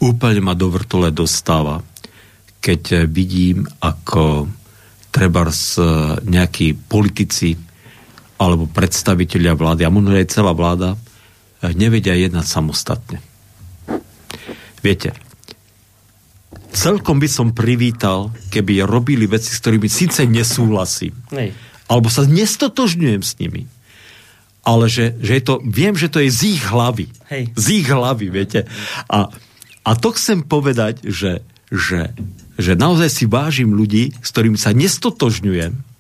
[0.00, 1.84] Úplne ma do vrtule dostáva,
[2.64, 4.48] keď vidím, ako
[5.12, 5.44] treba
[6.24, 7.52] nejakí politici
[8.40, 10.98] alebo predstavitelia vlády, a možno aj celá vláda,
[11.78, 13.18] nevedia jednať samostatne.
[14.82, 15.14] Viete,
[16.72, 21.52] celkom by som privítal, keby robili veci, s ktorými síce nesúhlasím, Nej.
[21.86, 23.68] alebo sa nestotožňujem s nimi,
[24.62, 27.10] ale že, že je to, viem, že to je z ich hlavy.
[27.28, 27.44] Hej.
[27.58, 28.64] Z ich hlavy, viete.
[29.10, 29.28] A,
[29.82, 32.14] a to chcem povedať, že, že,
[32.56, 35.92] že naozaj si vážim ľudí, s ktorými sa nestotožňujem,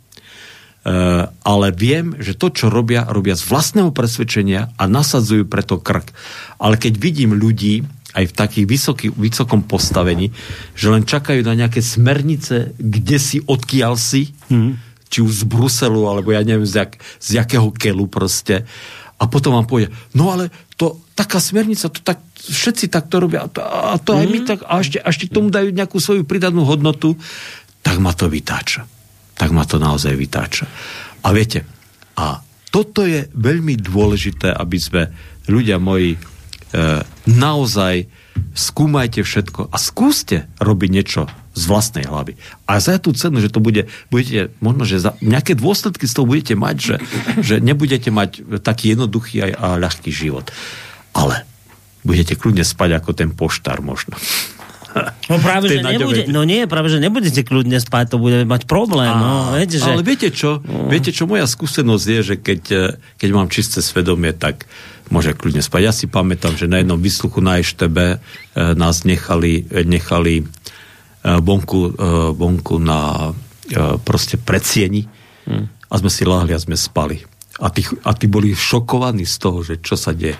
[0.82, 6.10] Uh, ale viem, že to, čo robia, robia z vlastného presvedčenia a nasadzujú preto krk.
[6.58, 10.32] Ale keď vidím ľudí, aj v takých vysoký, vysokom postavení,
[10.76, 14.72] že len čakajú na nejaké smernice, kde si, odkiaľ si, mm.
[15.08, 18.68] či už z Bruselu, alebo ja neviem, z, jak, z jakého kelu proste.
[19.16, 23.48] A potom vám povie, no ale to, taká smernica, to tak, všetci takto robia, a
[23.48, 24.18] to, a to mm.
[24.20, 24.46] aj my mhm.
[24.46, 27.16] tak, a ešte, a ešte k tomu dajú nejakú svoju pridanú hodnotu,
[27.80, 28.84] tak ma to vytáča
[29.42, 30.70] tak ma to naozaj vytáča.
[31.26, 31.66] A viete,
[32.14, 32.38] a
[32.70, 35.02] toto je veľmi dôležité, aby sme,
[35.50, 36.14] ľudia moji,
[37.28, 38.08] naozaj
[38.56, 42.36] skúmajte všetko a skúste robiť niečo z vlastnej hlavy.
[42.64, 46.24] A za tú cenu, že to bude, budete, možno, že za nejaké dôsledky z toho
[46.24, 46.96] budete mať, že,
[47.44, 50.48] že nebudete mať taký jednoduchý aj a ľahký život.
[51.12, 51.44] Ale
[52.08, 54.16] budete kľudne spať ako ten poštár možno.
[55.32, 59.08] No práve, že nebude, no nie, práve, že nebudete kľudne spať, to bude mať problém.
[59.08, 59.88] A, no, viete, že...
[59.88, 60.60] Ale viete čo?
[60.60, 60.92] No.
[60.92, 61.24] Viete čo?
[61.24, 62.80] Moja skúsenosť je, že keď, eh,
[63.16, 64.68] keď mám čisté svedomie, tak
[65.12, 65.80] môže kľudne spať.
[65.84, 68.16] Ja si pamätám, že na jednom vysluchu na EŠTB e,
[68.72, 70.44] nás nechali, nechali e,
[71.44, 73.30] bonku, e, bonku na
[74.04, 75.06] proste predsieni
[75.48, 75.88] hmm.
[75.88, 77.24] a sme si láhli a sme spali.
[77.62, 80.36] A tí, a tí boli šokovaní z toho, že čo sa deje.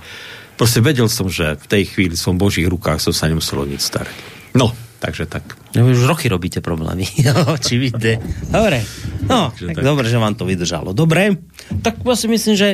[0.59, 3.89] Proste vedel som, že v tej chvíli som v Božích rukách, som sa nemusel nič
[3.89, 4.17] starať.
[4.53, 5.43] No, takže tak.
[5.75, 7.03] No, už roky robíte problémy.
[7.59, 8.23] Očividne.
[8.47, 8.87] Dobre.
[9.27, 10.95] No, tak, tak dobre, že vám to vydržalo.
[10.95, 11.43] Dobre.
[11.83, 12.69] Tak si myslím, že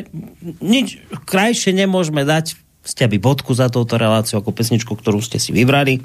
[0.61, 5.53] nič krajšie nemôžeme dať ste by bodku za touto reláciu ako pesničku, ktorú ste si
[5.53, 6.01] vybrali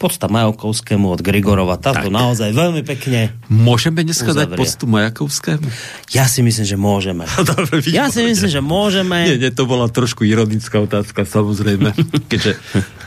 [0.00, 1.76] podsta Majakovskému od Grigorova.
[1.76, 2.16] Táto tak.
[2.16, 4.56] naozaj veľmi pekne Môžeme dneska uzavrie.
[4.56, 5.68] dať podstu Majakovskému?
[6.16, 7.28] Ja si myslím, že môžeme.
[7.52, 9.28] Dobre, ja si myslím, že môžeme.
[9.28, 11.92] Nie, nie, to bola trošku ironická otázka, samozrejme.
[12.32, 12.56] keďže,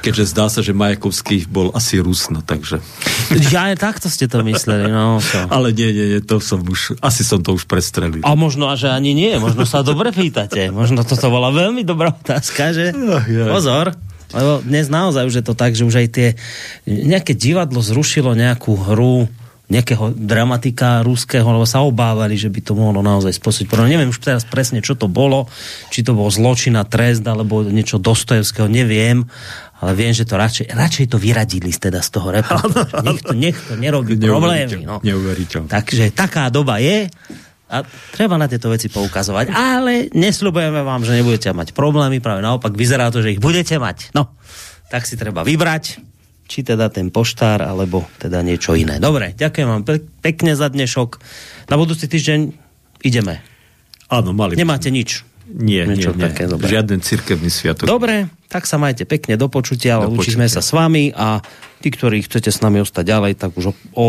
[0.06, 2.78] keďže zdá sa, že Majakovský bol asi Rusno, takže...
[3.50, 5.18] Ja aj takto ste to mysleli, no.
[5.18, 5.40] To.
[5.56, 8.22] Ale nie, nie, nie, to som už, asi som to už prestrelil.
[8.22, 10.70] A možno, že ani nie, možno sa dobre pýtate.
[10.70, 12.94] Možno toto bola veľmi dobrá otázka, že?
[13.50, 13.98] Pozor.
[14.34, 16.28] Lebo dnes naozaj už je to tak, že už aj tie
[16.90, 19.30] nejaké divadlo zrušilo nejakú hru
[19.72, 23.68] nejakého dramatika ruského, lebo sa obávali, že by to mohlo naozaj spôsobiť.
[23.72, 25.50] Pero neviem už teraz presne, čo to bolo,
[25.90, 29.26] či to bol zločina, trest, alebo niečo Dostojevského, neviem,
[29.82, 32.56] ale viem, že to radšej, radšej to vyradili teda z toho repu.
[33.08, 34.84] Nech to, nech to nerobí problémy.
[34.84, 35.00] No.
[35.68, 37.08] Takže taká doba je
[37.74, 37.82] a
[38.14, 39.50] treba na tieto veci poukazovať.
[39.50, 44.14] Ale nesľubujeme vám, že nebudete mať problémy, práve naopak vyzerá to, že ich budete mať.
[44.14, 44.30] No,
[44.94, 45.98] tak si treba vybrať,
[46.46, 49.02] či teda ten poštár, alebo teda niečo iné.
[49.02, 51.18] Dobre, ďakujem vám pe- pekne za dnešok.
[51.74, 52.54] Na budúci týždeň
[53.02, 53.42] ideme.
[54.14, 54.54] Áno, mali.
[54.54, 55.26] Nemáte nič?
[55.44, 56.56] Nie, Niečo nie, také, nie.
[56.56, 56.66] Dobre.
[56.72, 57.86] Žiaden cirkevný sviatok.
[57.90, 61.44] Dobre, tak sa majte pekne do počutia, do učíme sa s vami a
[61.84, 64.08] tí, ktorí chcete s nami ostať ďalej, tak už o, o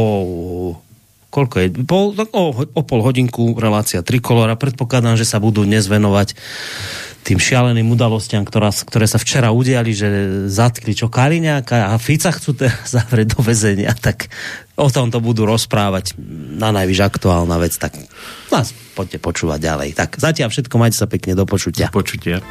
[1.35, 1.67] koľko je?
[1.83, 4.55] Pol, o, o pol hodinku relácia Trikolora.
[4.55, 6.39] Predpokladám, že sa budú dnes venovať
[7.25, 10.09] tým šialeným udalostiam, ktorá, ktoré sa včera udiali, že
[10.53, 14.29] zatkli čo Kaliňáka a Fica chcú teraz zavrieť do väzenia, tak
[14.77, 16.15] o tom to budú rozprávať
[16.61, 17.97] na najvyš aktuálna vec, tak
[18.53, 19.89] nás poďte počúvať ďalej.
[19.97, 21.89] Tak zatiaľ všetko, majte sa pekne, do počutia.
[21.89, 22.45] Do počutia.